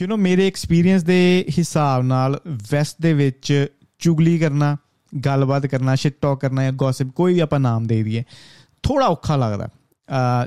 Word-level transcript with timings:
You 0.00 0.06
know 0.08 0.16
ਮੇਰੇ 0.16 0.46
experience 0.46 1.02
ਦੇ 1.02 1.44
ਹਿਸਾਬ 1.58 2.02
ਨਾਲ 2.02 2.38
ਵੈਸਟ 2.70 2.96
ਦੇ 3.02 3.12
ਵਿੱਚ 3.12 3.66
ਚੁਗਲੀ 3.98 4.38
ਕਰਨਾ, 4.38 4.76
ਗੱਲਬਾਤ 5.12 5.66
ਕਰਨਾ 5.66 5.94
ਸ਼ਿਟ 5.94 6.14
ਟਾਕ 6.22 6.40
ਕਰਨਾ 6.40 6.62
ਜਾਂ 6.62 6.72
ਗੌਸਿਪ 6.72 7.08
ਕੋਈ 7.08 7.34
ਵੀ 7.34 7.40
ਆਪਾਂ 7.40 7.60
ਨਾਮ 7.60 7.86
ਦੇ 7.86 8.02
ਦਈਏ 8.02 8.22
ਥੋੜਾ 8.82 9.06
ਔਖਾ 9.06 9.36
ਲੱਗਦਾ। 9.36 9.68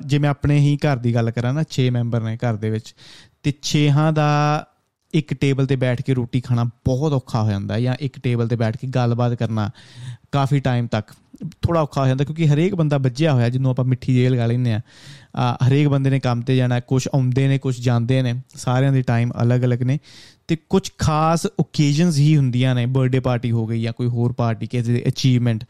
ਜੇ 0.05 0.17
ਮੈਂ 0.19 0.29
ਆਪਣੇ 0.29 0.57
ਹੀ 0.59 0.77
ਘਰ 0.77 0.97
ਦੀ 0.97 1.13
ਗੱਲ 1.15 1.31
ਕਰਾਂ 1.31 1.53
ਨਾ 1.53 1.63
6 1.73 1.89
ਮੈਂਬਰ 1.91 2.21
ਨੇ 2.21 2.37
ਘਰ 2.37 2.55
ਦੇ 2.55 2.69
ਵਿੱਚ, 2.69 2.93
ਤੇ 3.43 3.53
6ਹਾਂ 3.63 4.11
ਦਾ 4.13 4.27
ਇੱਕ 5.13 5.33
ਟੇਬਲ 5.33 5.65
ਤੇ 5.65 5.75
ਬੈਠ 5.75 6.01
ਕੇ 6.01 6.13
ਰੋਟੀ 6.13 6.41
ਖਾਣਾ 6.41 6.63
ਬਹੁਤ 6.63 7.13
ਔਖਾ 7.13 7.43
ਹੋ 7.43 7.49
ਜਾਂਦਾ 7.49 7.79
ਜਾਂ 7.79 7.95
ਇੱਕ 7.99 8.19
ਟੇਬਲ 8.19 8.47
ਤੇ 8.47 8.55
ਬੈਠ 8.55 8.77
ਕੇ 8.77 8.87
ਗੱਲਬਾਤ 8.87 9.33
ਕਰਨਾ 9.33 9.69
ਕਾਫੀ 10.31 10.59
ਟਾਈਮ 10.59 10.87
ਤੱਕ 10.87 11.11
ਥੋੜਾ 11.61 11.81
ਔਖਾ 11.81 12.01
ਹੋ 12.01 12.07
ਜਾਂਦਾ 12.07 12.23
ਕਿਉਂਕਿ 12.23 12.47
ਹਰੇਕ 12.47 12.75
ਬੰਦਾ 12.75 12.97
ਵੱਜਿਆ 12.97 13.33
ਹੋਇਆ 13.33 13.49
ਜਿਹਨੂੰ 13.49 13.71
ਆਪਾਂ 13.71 13.85
ਮਿੱਠੀ 13.85 14.15
ਜੇਲ੍ਹ 14.15 14.35
ਲਗਾ 14.35 14.45
ਲੈਂਦੇ 14.45 14.73
ਆ, 14.73 14.79
ਹਰੇਕ 15.67 15.87
ਬੰਦੇ 15.87 16.09
ਨੇ 16.09 16.19
ਕੰਮ 16.19 16.41
ਤੇ 16.41 16.55
ਜਾਣਾ 16.55 16.79
ਕੁਝ 16.79 17.07
ਆਉਂਦੇ 17.13 17.47
ਨੇ 17.47 17.57
ਕੁਝ 17.57 17.79
ਜਾਂਦੇ 17.79 18.21
ਨੇ, 18.21 18.33
ਸਾਰਿਆਂ 18.55 18.91
ਦੇ 18.91 19.01
ਟਾਈਮ 19.01 19.31
ਅਲੱਗ-ਅਲੱਗ 19.41 19.83
ਨੇ 19.83 19.99
ਤੇ 20.47 20.57
ਕੁਝ 20.69 20.89
ਖਾਸ 20.97 21.47
ਓਕੇਜਨਸ 21.59 22.17
ਹੀ 22.17 22.35
ਹੁੰਦੀਆਂ 22.37 22.75
ਨੇ 22.75 22.85
ਬਰਥਡੇ 22.85 23.19
ਪਾਰਟੀ 23.19 23.51
ਹੋ 23.51 23.65
ਗਈ 23.67 23.81
ਜਾਂ 23.81 23.93
ਕੋਈ 23.93 24.07
ਹੋਰ 24.07 24.33
ਪਾਰਟੀ 24.33 24.67
ਕਿਸੇ 24.67 24.93
ਦੀ 24.93 25.03
ਅਚੀਵਮੈਂਟ 25.07 25.63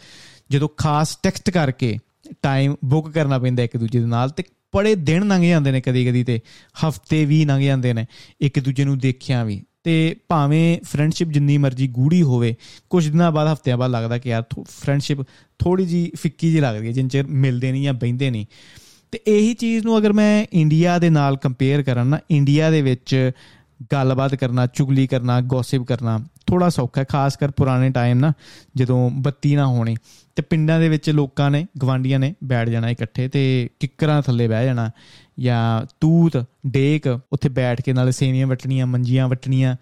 ਜਦੋਂ 0.49 0.69
ਖਾਸ 0.77 1.15
ਟੈਕਸਟ 1.23 1.49
ਕਰਕੇ 1.49 1.97
ਟਾਈਮ 2.41 2.75
ਬੁੱਕ 2.85 3.09
ਕਰਨਾ 3.09 3.39
ਪੈਂਦਾ 3.39 3.63
ਇੱਕ 3.63 3.77
ਦੂਜੇ 3.77 3.99
ਦੇ 3.99 4.05
ਨਾਲ 4.05 4.29
ਤੇ 4.29 4.43
ਬੜੇ 4.75 4.95
ਦਿਨ 4.95 5.27
ਲੰਘ 5.27 5.45
ਜਾਂਦੇ 5.45 5.71
ਨੇ 5.71 5.81
ਕਦੀ 5.81 6.05
ਕਦੀ 6.05 6.23
ਤੇ, 6.23 6.39
ਹਫ਼ਤੇ 6.87 7.25
ਵੀ 7.25 7.45
ਲੰਘ 7.45 7.61
ਜਾਂਦੇ 7.61 7.93
ਨੇ, 7.93 8.05
ਇੱਕ 8.41 8.59
ਦੂਜੇ 8.59 8.85
ਨੂੰ 8.85 8.99
ਦੇਖਿਆ 8.99 9.43
ਵੀ। 9.43 9.63
ਤੇ 9.83 10.15
ਭਾਵੇਂ 10.27 10.77
ਫਰੈਂਡਸ਼ਿਪ 10.83 11.27
ਜਿੰਨੀ 11.27 11.57
ਮਰਜ਼ੀ 11.57 11.87
ਗੂੜੀ 11.87 12.21
ਹੋਵੇ 12.21 12.55
ਕੁਝ 12.89 13.09
ਦਿਨਾਂ 13.09 13.31
ਬਾਅਦ, 13.31 13.53
ਹਫਤਿਆਂ 13.53 13.77
ਬਾਅਦ 13.77 13.91
ਲੱਗਦਾ 13.91 14.17
ਕਿ 14.17 14.29
ਯਾਰ 14.29 14.43
ਫਰੈਂਡਸ਼ਿਪ 14.61 15.21
ਥੋੜੀ 15.59 15.85
ਜੀ 15.85 16.11
ਫਿੱਕੀ 16.15 16.51
ਜੀ 16.51 16.59
ਲੱਗਦੀ 16.59 16.87
ਹੈ, 16.87 16.91
ਜਿੰਨ 16.91 17.07
ਚਿਰ 17.07 17.27
ਮਿਲਦੇ 17.27 17.71
ਨਹੀਂ 17.71 17.83
ਜਾਂ 17.83 17.93
ਬੈਂਦੇ 17.93 18.29
ਨਹੀਂ। 18.29 18.45
ਤੇ 19.11 19.19
ਇਹੀ 19.27 19.53
ਚੀਜ਼ 19.53 19.85
ਨੂੰ 19.85 19.97
ਅਗਰ 19.97 20.13
ਮੈਂ 20.13 20.45
ਇੰਡੀਆ 20.53 20.97
ਦੇ 20.97 21.09
ਨਾਲ 21.09 21.37
ਕੰਪੇਅਰ 21.37 21.83
ਕਰਾਂ 21.83 22.05
ਨਾ 22.05 22.19
ਇੰਡੀਆ 22.31 22.69
ਦੇ 22.69 22.81
ਵਿੱਚ 22.81 23.31
ਗੱਲਬਾਤ 23.91 24.35
ਕਰਨਾ, 24.35 24.67
ਚੁਗਲੀ 24.67 25.07
ਕਰਨਾ 25.07 25.41
ਗੌਸਿਪ 25.41 25.81
ਕਰਨਾ 25.81 26.19
ਥੋੜਾ 26.47 26.69
ਸੌਖਾ 26.69 27.01
ਹੈ, 27.01 27.05
ਖਾਸ 27.09 27.37
ਕਰ 27.37 27.51
ਪੁਰਾਣੇ 27.51 27.89
ਟਾਈਮ 27.89 28.19
ਨਾ, 28.19 28.33
ਜਦੋਂ 28.75 29.09
ਬੱਤੀ 29.09 29.55
ਨਾ 29.55 29.67
ਹੋਣੀ। 29.67 29.95
ਤੇ 30.35 30.41
ਪਿੰਡਾਂ 30.41 30.79
ਦੇ 30.79 30.89
ਵਿੱਚ 30.89 31.09
ਲੋਕਾਂ 31.09 31.51
ਨੇ 31.51 31.67
ਗਵਾਂਡੀਆਂ 31.81 32.19
ਨੇ 32.19 32.35
ਬੈਠ 32.43 32.69
ਜਾਣਾ 32.69 32.89
ਇਕੱਠੇ 32.89 33.27
ਤੇ 33.27 33.69
ਕਿੱਕਰਾਂ 33.79 34.21
ਥੱਲੇ 34.21 34.47
ਬਹਿ 34.47 34.65
ਜਾਣਾ 34.65 34.91
ਜਾਂ 35.39 35.85
ਤੂਤ, 36.01 36.45
ਡੇਕ 36.67 37.19
ਉੱਥੇ 37.31 37.49
ਬੈਠ 37.49 37.81
ਕੇ 37.81 37.93
ਨਾਲ 37.93 38.11
ਸੇਵੀਆਂ 38.11 38.47
ਵਟਣੀਆਂ, 38.47 38.87
ਮੰਜੀਆਂ 38.87 39.27
ਵਟਣੀਆਂ 39.27 39.75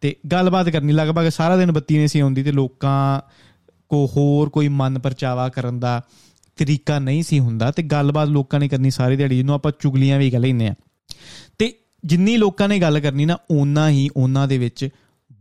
ਤੇ 0.00 0.16
ਗੱਲਬਾਤ 0.32 0.68
ਕਰਨੀ। 0.68 0.92
ਲਗਭਗ 0.92 1.28
ਸਾਰਾ 1.28 1.56
ਦਿਨ 1.56 1.72
ਬੱਤੀ 1.72 1.96
ਨਹੀਂ 1.96 2.08
ਸੀ 2.08 2.20
ਆਉਂਦੀ 2.20 2.42
ਤੇ 2.42 2.52
ਲੋਕਾਂ 2.52 3.20
ਕੋ 3.88 4.10
ਹੋਰ 4.16 4.48
ਕੋਈ 4.48 4.68
ਮਨ 4.68 4.98
ਪਰਚਾਵਾ 4.98 5.48
ਕਰਨ 5.48 5.80
ਦਾ 5.80 6.02
ਤਰੀਕਾ 6.56 6.98
ਨਹੀਂ 6.98 7.22
ਸੀ 7.22 7.38
ਹੁੰਦਾ 7.38 7.70
ਤੇ 7.70 7.82
ਗੱਲਬਾਤ 7.82 8.28
ਲੋਕਾਂ 8.28 8.60
ਨੇ 8.60 8.68
ਕਰਨੀ 8.68 8.90
ਸਾਰੀ 8.90 9.16
ਦਿਹਾੜੀ, 9.16 9.36
ਜਿਹਨੂੰ 9.36 9.54
ਆਪਾਂ 9.54 9.72
ਚੁਗਲੀਆਂ 9.80 10.18
ਵੀ 10.18 10.30
ਕਹ 10.30 10.36
ਲੈਂਦੇ 10.36 10.68
ਆ 10.68 10.74
ਤੇ 11.58 11.74
ਜਿੰਨੀ 12.04 12.36
ਲੋਕਾਂ 12.36 12.68
ਨੇ 12.68 12.78
ਗੱਲ 12.78 13.00
ਕਰਨੀ 13.00 13.24
ਨਾ, 13.24 13.38
ਓਨਾ 13.50 13.90
ਹੀ 13.90 14.08
ਉਹਨਾਂ 14.16 14.48
ਦੇ 14.48 14.58
ਵਿੱਚ 14.58 14.88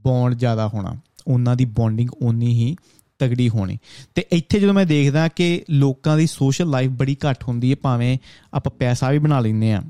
ਬੌਂਡ 0.04 0.34
ਜ਼ਿਆਦਾ 0.34 0.68
ਹੋਣਾ। 0.68 1.00
ਉਹਨਾਂ 1.28 1.56
ਦੀ 1.56 1.66
ਬੌਂਡਿੰਗ 1.66 2.10
ਓਨੀ 2.22 2.54
ਹੀ 2.54 2.76
ਤਗੜੀ 3.20 3.50
ਹੋਣੀ। 3.50 3.78
ਤੇ 4.16 4.26
ਇੱਥੇ 4.32 4.60
ਜਦੋਂ 4.60 4.74
ਮੈਂ 4.74 4.86
ਦੇਖਦਾ 4.86 5.28
ਕਿ 5.28 5.64
ਲੋਕਾਂ 5.70 6.18
ਦੀ 6.18 6.28
ਸੋਸ਼ਲ 6.28 6.70
ਲਾਈਫ 6.70 6.92
ਬੜੀ 6.92 7.18
ਘੱਟ 7.30 7.44
ਹੁੰਦੀ 7.44 7.72
ਹੈ, 7.72 7.76
ਭਾਵੇਂ 7.76 8.18
ਆਪਾਂ 8.54 8.72
ਪੈਸਾ 8.72 9.10
ਵੀ 9.10 9.20
ਬਣਾ 9.20 9.40
ਲੈਂਦੇ 9.40 9.74
ਆ 9.74 9.84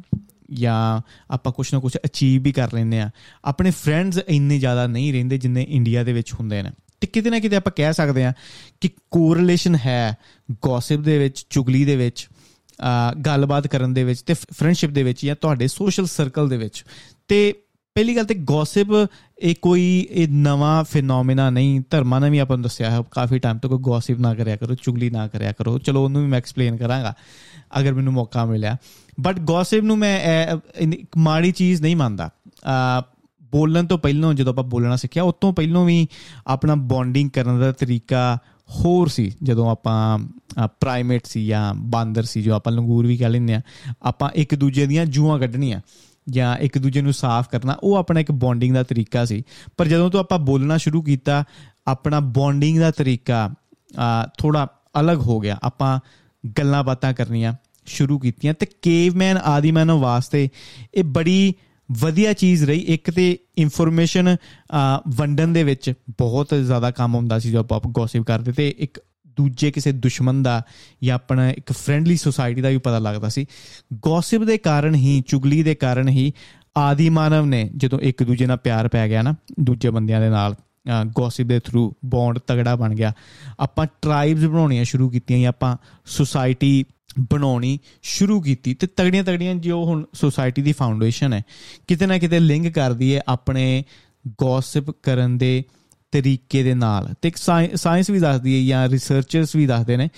ਜਾਂ 0.54 1.02
ਆਪਾਂ 1.32 1.54
ਕੁਝ 1.54 1.74
ਨਾ 1.74 1.80
ਕੁਝ 1.80 1.98
ਅਚੀਵ 2.06 2.42
ਵੀ 2.42 2.52
ਕਰ 2.52 2.74
ਲੈਂਦੇ 2.74 3.00
ਆ 3.00 3.10
ਆਪਣੇ 3.46 3.72
ਫਰੈਂਡਸ 3.72 4.20
ਇੰਨੇ 4.28 4.60
ਜ਼ਿਆਦਾ 4.60 4.88
ਨਹੀਂ 4.88 5.14
ਰਹਿੰਦੇ 5.14 5.38
ਜਿੰਨੇ 5.38 5.64
ਇੰਡੀਆ 5.70 6.04
ਦੇ 6.04 6.14
ਵਿੱਚ 6.14 6.34
ਹੁੰਦੇ 6.34 6.62
ਨੇ। 6.62 6.72
ਤੇ 7.02 7.08
ਕਿਤੇ 7.08 7.30
ਨਾ 7.30 7.40
ਕਿਤੇ 7.40 7.56
ਆਪਾਂ 7.56 7.72
ਕਹਿ 7.76 7.94
ਸਕਦੇ 7.94 8.26
ਆ 8.26 8.34
ਕਿ 8.82 8.90
ਕੋਰਿਲੇਸ਼ਨ 9.12 9.76
ਹੈ 9.76 10.18
ਗੌਸਿਪ 10.52 11.00
ਦੇ 11.00 11.18
ਵਿੱਚ, 11.18 11.46
ਚੁਗਲੀ 11.50 11.86
ਦੇ 11.86 11.96
ਵਿੱਚ 11.96 12.28
ਗੱਲਬਾਤ 13.26 13.68
ਕਰਨ 13.68 13.94
ਦੇ 13.94 14.04
ਵਿੱਚ 14.04 14.22
ਤੇ 14.22 14.34
ਫਰੈਂਡਸ਼ਿਪ 14.34 14.92
ਦੇ 14.92 15.04
ਵਿੱਚ 15.04 15.26
ਜਾਂ 15.26 15.36
ਤੁਹਾਡੇ 15.42 15.68
ਸੋਸ਼ਲ 15.68 16.06
ਸਰਕਲ 16.06 16.50
ਦੇ 16.50 16.58
ਵਿੱਚ। 16.58 16.84
ਤੇ 17.28 17.54
ਪਹਿਲੀ 17.96 18.16
ਗੱਲ 18.16 18.26
ਤੇ 18.26 18.36
ਗੌਸਿਪ 18.44 18.88
ਇਹ 19.40 19.56
ਕੋਈ 19.62 20.08
ਇਹ 20.12 20.28
ਨਵਾਂ 20.30 20.84
ਫੀਨੋਮੀਨਾ 20.84 21.50
ਨਹੀਂ, 21.50 21.82
ਧਰਮਾਂ 21.90 22.20
ਨੇ 22.22 22.30
ਵੀ 22.30 22.38
ਆਪਾਂ 22.38 22.58
ਨੂੰ 22.58 22.64
ਦੱਸਿਆ 22.64 22.90
ਹੈ, 22.92 23.02
ਕਾਫੀ 23.12 23.40
ਟਾਈਮ 23.40 23.58
ਤੋਂ 23.58 23.70
ਕੋਈ 23.70 23.80
ਗੌਸਿਪ 23.82 24.20
ਨਾ 24.20 24.34
ਕਰਿਆ 24.34 24.56
ਕਰੋ, 24.56 24.76
ਚੁਗਲੀ 24.76 25.10
ਨਾ 25.10 25.28
ਕਰਿਆ 25.28 25.52
ਕਰੋ। 25.52 25.78
ਚਲੋ 25.78 26.04
ਉਹਨੂੰ 26.04 26.22
ਵੀ 26.22 26.28
ਮੈਂ 26.28 26.38
ਐਕਸਪਲੇਨ 26.38 26.78
ਕਰਾਂਗਾ, 26.78 27.14
ਅਗਰ 27.80 27.94
ਮੈਨੂੰ 27.94 28.14
ਮੌਕਾ 28.14 28.46
ਮਿਲਿਆ। 28.46 28.78
ਬਟ 29.20 29.40
ਗੌਸਿਪ 29.40 29.84
ਨੂੰ 29.84 29.98
ਮੈਂ 29.98 30.20
ਇੱਕ 30.80 31.18
ਮਾੜੀ 31.18 31.52
ਚੀਜ਼ 31.52 31.82
ਨਹੀਂ 31.82 31.96
ਮੰਨਦਾ। 31.96 32.30
ਬੋਲਣ 33.52 33.86
ਤੋਂ 33.86 33.98
ਪਹਿਲਾਂ 33.98 34.34
ਜਦੋਂ 34.34 34.54
ਆਪਾਂ 34.54 34.64
ਬੋਲਣਾ 34.64 34.96
ਸਿੱਖਿਆ 34.96 35.24
ਉਸ 35.24 35.34
ਤੋਂ 35.42 35.54
ਪਹਿਲਾਂ 35.54 35.84
ਵੀ 35.86 36.08
ਆਪਣਾ 36.48 36.76
ਬੌਂਡਿੰਗ 36.76 37.30
ਕਰਨ 37.30 37.60
ਦਾ 37.60 37.72
ਤਰੀਕਾ 37.72 38.38
ਹੋਰ 38.76 39.08
ਸੀ, 39.08 39.32
ਜਦੋਂ 39.44 39.72
ਆਪਾਂ 39.72 40.20
ਪ੍ਰਾਈਮੇਟ 40.68 41.26
ਸੀ 41.26 41.48
ਜਾਂ 41.48 41.74
ਬਾਂਦਰ 41.74 42.24
ਸੀ, 42.24 42.42
ਜੋ 42.42 42.54
ਆਪਾਂ 42.54 42.74
ਲੰਗੂਰ 42.74 43.08
ਵੀ 43.08 43.18
ਕਹ 43.18 43.26
ਲੈਂਦੇ 43.26 43.54
ਆ 43.54 43.62
ਆਪਾਂ 44.02 44.30
ਇੱਕ 44.36 44.56
ਦੂਜੇ 44.56 44.86
ਦੀਆਂ 44.86 45.06
ਜੂਆਂ 45.06 45.40
ਕੱਢਣੀਆਂ 45.40 45.82
ਜਾਂ 46.30 46.58
ਇੱਕ 46.58 46.78
ਦੂਜੇ 46.78 47.02
ਨੂੰ 47.02 47.14
ਸਾਫ਼ 47.14 47.50
ਕਰਨਾ, 47.50 47.76
ਉਹ 47.84 47.96
ਆਪਣਾ 47.96 48.20
ਇੱਕ 48.20 48.32
ਬੌਂਡਿੰਗ 48.32 48.76
ਦਾ 48.76 48.84
ਤਰੀਕਾ 48.84 49.26
ਸੀ। 49.26 49.44
ਪਰ 49.78 49.88
ਜਦੋਂ 49.88 50.10
ਤੋਂ 50.10 50.20
ਆਪਾਂ 50.20 50.40
ਬੋਲਣਾ 50.40 50.78
ਸ਼ੁਰੂ 50.78 51.02
ਕੀਤਾ, 51.02 51.44
ਆਪਣਾ 51.88 52.20
ਬੌਂਡਿੰਗ 52.20 52.80
ਦਾ 52.80 52.92
ਤਰੀਕਾ 52.92 53.52
ਥੋੜਾ 54.38 54.68
ਅਲੱਗ 55.00 55.18
ਹੋ 55.18 55.40
ਗਿਆ। 55.40 55.58
ਆਪਾਂ 55.64 56.00
ਗੱਲਾਂ 56.60 56.84
ਬਾਤਾਂ 56.84 57.14
ਕਰਨੀਆਂ 57.14 57.54
ਸ਼ੁਰੂ 57.86 58.20
ਕੀਤੀਆਂ 58.20 58.54
ਤੇ 58.54 58.66
ਕੇਵਮੈਨ 58.82 59.38
ਆਦੀਮਾਨਵ 59.38 60.00
ਵਾਸਤੇ 60.00 60.50
ਇਹ 60.94 61.04
ਬੜੀ 61.04 61.54
ਵਧੀਆ 61.92 62.34
ਚੀਜ਼ 62.34 62.64
ਰਹੀ। 62.64 62.80
ਇੱਕ 62.80 63.12
ਤੇ 63.12 63.38
ਇਨਫੋਰਮੇਸ਼ਨ 63.58 64.36
ਵੰਡਣ 65.16 65.48
ਦੇ 65.48 65.64
ਵਿੱਚ 65.64 65.94
ਬਹੁਤ 66.10 66.54
ਜ਼ਿਆਦਾ 66.54 66.92
ਕੰਮ 66.92 67.16
ਹੁੰਦਾ 67.16 67.40
ਸੀ 67.40 67.50
ਜਦੋਂ 67.50 67.64
ਆਪਾਂ 67.64 67.80
ਗੌਸਿਪ 67.88 68.24
ਕਰਦੇ 68.24 68.52
ਤੇ 68.52 68.74
ਇੱਕ 68.78 69.00
ਦੂਜੇ 69.38 69.72
ਕਿਸੇ 69.72 69.92
ਦੁਸ਼ਮਣ 69.92 70.42
ਦਾ 70.44 70.62
ਜਾਂ 71.04 71.16
ਆਪਣਾ 71.16 71.50
ਇੱਕ 71.50 71.72
ਫ੍ਰੈਂਡਲੀ 71.72 72.18
ਸੋਸਾਇਟੀ 72.18 72.62
ਦਾ 72.62 72.70
ਵੀ 72.70 72.78
ਪਤਾ 72.78 73.00
ਲੱਗਦਾ 73.00 73.30
ਸੀ। 73.30 73.46
ਗੌਸਿਪ 74.02 74.44
ਦੇ 74.44 74.58
ਕਾਰਨ 74.58 74.96
ਹੀ, 74.96 75.24
ਚੁਗਲੀ 75.28 75.64
ਦੇ 75.64 75.76
ਕਾਰਨ 75.76 76.10
ਹੀ 76.10 76.32
ਆਦੀ 76.78 77.10
ਮਾਨਵ 77.10 77.46
ਨੇ 77.46 77.70
ਜਦੋਂ 77.78 78.00
ਇੱਕ 78.00 78.24
ਦੂਜੇ 78.24 78.46
ਨਾਲ 78.46 78.58
ਪਿਆਰ 78.58 78.88
ਪੈ 78.88 79.08
ਗਿਆ 79.10 79.22
ਨਾ, 79.22 79.36
ਦੂਜੇ 79.60 79.90
ਬੰਦਿਆਂ 79.90 80.22
ਦੇ 80.22 80.30
ਨਾਲ 80.30 80.56
ਗੌਸਿਪ 81.06 81.48
ਦੇ 81.48 81.60
ਥਰੂ 81.60 81.94
ਬੌਂਡ 82.06 82.40
ਤਗੜਾ 82.40 82.76
ਬਣ 82.76 82.96
ਗਿਆ। 82.96 83.14
ਆਪਾਂ 83.60 83.88
ਟ੍ਰਾਈਬਸ 84.02 84.44
ਬਣਾਉਣੀਆਂ 84.44 84.84
ਸ਼ੁਰੂ 84.84 85.10
ਕੀਤੀਆਂ 85.10 85.40
ਜਾਂ 85.40 85.50
ਆਪਾਂ 85.50 85.78
ਸੋਸਾਇਟੀ 86.06 86.86
ਬਣਾਉਣੀ 87.20 87.80
ਸ਼ੁਰੂ 88.02 88.42
ਕੀਤੀ। 88.42 88.74
ਤੇ 88.74 88.88
ਤਗੜੀਆਂ 88.88 89.24
ਤਗੜੀਆਂ 89.24 89.56
ਜੋ 89.56 89.84
ਹੁਣ 89.86 90.04
ਸੋਸਾਇਟੀ 90.14 90.62
ਦੀ 90.62 90.72
ਫਾਊਂਡੇਸ਼ਨ 90.72 91.34
ਹੈ, 91.34 91.42
ਕਿਤੇ 91.88 92.06
ਨਾ 92.06 92.18
ਕਿਤੇ 92.18 92.40
ਲਿੰਕ 92.40 92.68
ਕਰਦੀ 92.68 93.16
ਹੈ 93.16 93.22
ਆਪਣੇ 93.28 93.84
ਗੌਸਿਪ 94.28 94.90
ਕਰਨ 94.92 95.38
ਦੇ 95.38 95.64
ਤਰੀਕੇ 96.12 96.64
ਦੇ 96.64 96.74
ਨਾਲ। 96.74 97.14
ਤੇ 97.22 97.28
ਇੱਕ 97.28 97.38
ਸਾਇੰਸ 97.76 98.10
ਵੀ 98.10 98.20
ਦੱਸਦੀ 98.20 98.58
ਹੈ 98.58 98.68
ਜਾਂ 98.70 98.90
ਰਿਸਰਚਰਸ 98.90 99.56
ਵੀ 99.56 99.68
ਦੱਸਦੇ 99.68 99.98
ਨੇ 99.98 100.10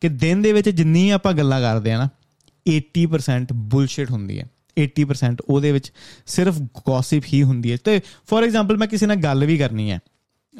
ਕਿ 0.00 0.08
ਦਿਨ 0.08 0.42
ਦੇ 0.42 0.52
ਵਿੱਚ 0.52 0.68
ਜਿੰਨੀ 0.68 1.10
ਆਪਾਂ 1.10 1.32
ਗੱਲਾਂ 1.32 1.60
ਕਰਦੇ 1.60 1.92
ਆ 1.92 1.98
ਨਾ 1.98 2.08
80% 2.66 3.52
ਬੁਲਸ਼ਿਟ 3.52 4.10
ਹੁੰਦੀ 4.10 4.38
ਹੈ। 4.40 4.46
80% 4.84 5.36
ਉਹਦੇ 5.48 5.72
ਵਿੱਚ 5.72 5.92
ਸਿਰਫ 6.26 6.58
ਗੌਸਿਪ 6.58 7.22
ਹੀ 7.32 7.42
ਹੁੰਦੀ 7.42 7.72
ਹੈ। 7.72 7.76
ਤੇ 7.84 8.00
ਫੋਰ 8.26 8.44
ਐਗਜ਼ਾਮਪਲ 8.44 8.76
ਮੈਂ 8.76 8.88
ਕਿਸੇ 8.88 9.06
ਨਾਲ 9.06 9.16
ਗੱਲ 9.16 9.44
ਵੀ 9.46 9.58
ਕਰਨੀ 9.58 9.90
ਹੈ 9.90 9.98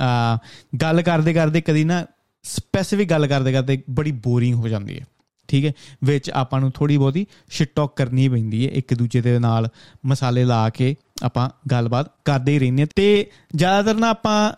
ਆ 0.00 0.38
ਗੱਲ 0.82 1.02
ਕਰਦੇ 1.02 1.34
ਕਰਦੇ 1.34 1.60
ਕਦੀ 1.60 1.84
ਨਾ 1.84 2.04
ਸਪੈਸਿਫਿਕ 2.42 3.10
ਗੱਲ 3.10 3.26
ਕਰਦੇ 3.26 3.52
ਕਰਦੇ 3.52 3.82
ਬੜੀ 3.90 4.12
ਬੋਰਿੰਗ 4.12 4.54
ਹੋ 4.54 4.68
ਜਾਂਦੀ 4.68 4.98
ਹੈ। 5.00 5.04
ਠੀਕ 5.48 5.64
ਹੈ? 5.64 5.72
ਵਿੱਚ 6.04 6.30
ਆਪਾਂ 6.30 6.60
ਨੂੰ 6.60 6.70
ਥੋੜੀ 6.70 6.96
ਬਹੁਤੀ 6.96 7.26
ਸ਼ਿਟ 7.50 7.70
ਟਾਕ 7.76 7.96
ਕਰਨੀ 7.96 8.28
ਪੈਂਦੀ 8.28 8.66
ਹੈ, 8.66 8.70
ਇੱਕ 8.72 8.94
ਦੂਜੇ 8.94 9.20
ਦੇ 9.20 9.38
ਨਾਲ 9.38 9.68
ਮਸਾਲੇ 10.06 10.44
ਲਾ 10.44 10.68
ਕੇ 10.68 10.96
ਆਪਾਂ 11.22 11.50
ਗੱਲਬਾਤ 11.70 12.12
ਕਰਦੇ 12.24 12.52
ਹੀ 12.52 12.58
ਰਹਿੰਦੇ 12.58 12.86
ਤੇ 12.96 13.30
ਜ਼ਿਆਦਾਤਰ 13.56 13.98
ਨਾ 13.98 14.10
ਆਪਾਂ 14.10 14.52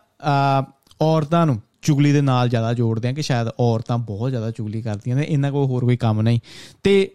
ਔਰਤਾਂ 1.00 1.46
ਨੂੰ 1.46 1.62
ਚੁਗਲੀ 1.82 2.12
ਦੇ 2.12 2.20
ਨਾਲ 2.20 2.48
ਜ਼ਿਆਦਾ 2.48 2.74
ਜੋੜਦੇ 2.74 3.08
ਆ 3.08 3.12
ਕਿ 3.12 3.22
ਸ਼ਾਇਦ 3.22 3.48
ਔਰਤਾਂ 3.60 3.98
ਬਹੁਤ 3.98 4.30
ਜ਼ਿਆਦਾ 4.30 4.50
ਚੁਗਲੀ 4.50 4.82
ਕਰਦੀਆਂ 4.82 5.16
ਨੇ 5.16 5.26
ਇਹਨਾਂ 5.28 5.52
ਕੋਲ 5.52 5.66
ਹੋਰ 5.66 5.84
ਕੋਈ 5.84 5.96
ਕੰਮ 5.96 6.20
ਨਹੀਂ। 6.20 6.40
ਤੇ 6.82 7.10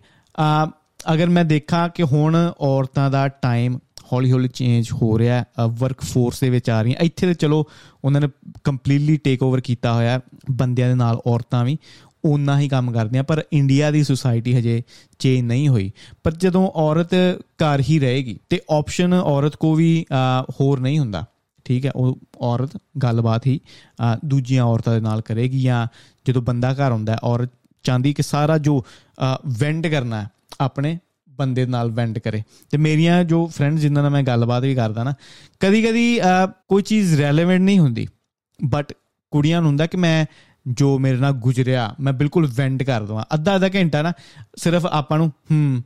ਅਗਰ 1.00 1.30
ਮੈਂ 1.30 1.44
ਦੇਖਾਂ 1.46 1.88
ਕਿ 1.90 2.04
ਹੁਣ 2.04 2.36
ਔਰਤਾਂ 2.60 3.10
ਦਾ 3.12 3.28
ਟਾਈਮ 3.28 3.78
ਹੌਲੀ 4.12 4.32
ਹੌਲੀ 4.32 4.48
ਚੇਂਜ 4.48 4.92
ਹੋ 5.02 5.18
ਰਿਹਾ 5.20 5.38
ਹੈ 5.38 5.66
ਵਰਕ 5.80 6.02
ਫੋਰਸ 6.04 6.40
ਦੇ 6.40 6.50
ਵਿੱਚ 6.50 6.70
ਆ 6.70 6.82
ਰਹੀਆਂ, 6.82 6.98
ਇੱਥੇ 7.00 7.28
ਤੇ 7.28 7.34
ਚਲੋ 7.34 7.66
ਉਹਨਾਂ 8.04 8.22
ਨੇ 8.22 8.28
ਕੰਪਲੀਟਲੀ 8.64 9.18
ਟੇਕ 9.18 9.44
ਓਵਰ 9.44 9.62
ਕੀਤਾ 9.62 9.94
ਹੋਇਆ 9.94 10.20
ਬੰਦਿਆਂ 10.52 10.90
ਦੇ 10.90 10.96
ਨਾਲ 10.96 11.20
ਔਰਤਾਂ 11.28 11.64
ਵੀ 11.66 11.78
ਉਨਾ 12.26 12.60
ਹੀ 12.60 12.68
ਕੰਮ 12.70 12.92
ਕਰਦੀਆਂ, 12.92 13.24
ਪਰ 13.24 13.44
ਇੰਡੀਆ 13.54 13.90
ਦੀ 13.92 14.04
ਸੁਸਾਇਟੀ 14.04 14.54
ਹਜੇ 14.58 14.82
ਚੇਂਜ 15.20 15.46
ਨਹੀਂ 15.46 15.68
ਹੋਈ। 15.70 15.92
ਪਰ 16.24 16.32
ਜਦੋਂ 16.36 16.68
ਔਰਤ 16.76 17.14
ਘਰ 17.64 17.82
ਹੀ 17.90 18.00
ਰਹੇਗੀ, 18.00 18.38
ਤੇ 18.50 18.60
ਆਪਸ਼ਨ 18.72 19.14
ਔਰਤ 19.14 19.56
ਕੋ 19.56 19.74
ਵੀ 19.76 20.06
ਹੋਰ 20.60 20.80
ਨਹੀਂ 20.80 21.00
ਹੁੰਦਾ। 21.00 21.26
ਠੀਕ 21.66 21.86
ਹੈ, 21.86 21.92
ਉਹ 21.96 22.18
ਔਰਤ 22.42 22.78
ਗੱਲਬਾਤ 23.04 23.48
ਹੀ 23.48 23.60
ਦੂਜੀਆਂ 24.26 24.64
ਔਰਤਾਂ 24.64 24.94
ਦੇ 24.94 25.00
ਨਾਲ 25.02 25.22
ਕਰੇਗੀ 25.22 25.62
ਜਾਂ 25.62 25.86
ਜਦੋਂ 26.26 26.42
ਬੰਦਾ 26.42 26.74
ਘਰ 26.74 26.92
ਹੁੰਦਾ 26.92 27.18
ਔਰਤ 27.24 27.50
ਚਾਹੁੰਦੀ 27.86 28.14
ਕਿ 28.14 28.24
ਸਾਰਾ 28.24 28.58
ਜੋ 28.58 28.84
ਵੈਂਡ 29.60 29.88
ਕਰਨਾ 29.88 30.22
ਹੈ 30.22 30.30
ਆਪਣੇ 30.62 30.98
ਬੰਦੇ 31.30 31.66
ਨਾਲ 31.66 31.92
ਵੈਂਡ 31.92 32.20
ਕਰੇ। 32.20 32.42
ਤੇ 32.72 32.78
ਮੇਰੀਆਂ 32.78 33.24
ਜੋ 33.24 33.46
ਫਰੈਂਡਸ 33.48 33.82
ਜਿਨ੍ਹਾਂ 33.82 34.04
ਨਾਲ 34.04 34.12
ਮੈਂ 34.12 34.24
ਗੱਲਬਾਤ 34.24 34.64
ਵੀ 34.64 34.76
ਕਰਦਾ 34.76 35.04
ਨਾ 35.04 35.14
ਕਦੀ 35.60 35.82
ਕਦੀ 35.82 36.20
ਕੋਈ 36.70 36.82
ਚੀਜ਼ 36.82 37.20
ਰੈਲੇਵੈਂਟ 37.22 37.62
ਨਹੀਂ 37.62 37.80
ਹੁੰਦੀ। 37.80 38.08
ਬਟ 38.60 38.94
ਕੁੜੀਆਂ 39.32 39.62
ਨੂੰ 39.62 39.70
ਹੁੰਦਾ 39.70 39.86
ਕਿ 39.86 39.98
ਮੈਂ 39.98 40.26
ਜੋ 40.66 40.98
ਮੇਰੇ 41.00 41.18
ਨਾਲ 41.18 41.32
ਗੁਜ਼ਰਿਆ, 41.34 41.94
ਮੈਂ 42.00 42.14
ਬਿਲਕੁਲ 42.14 42.48
ਵੈਂਡ 42.56 42.84
ਕਰ 42.84 43.04
ਦਵਾਂ। 43.04 43.24
ਅੱਧਾ 43.34 43.56
ਅੱਧਾ 43.56 43.70
ਘੰਟਾ 43.76 44.02
ਨਾ 44.02 44.14
ਸਿਰਫ 44.56 44.86
ਆਪਾਂ 44.86 45.18
ਨੂੰ, 45.18 45.32
ਹੂੰ, 45.52 45.84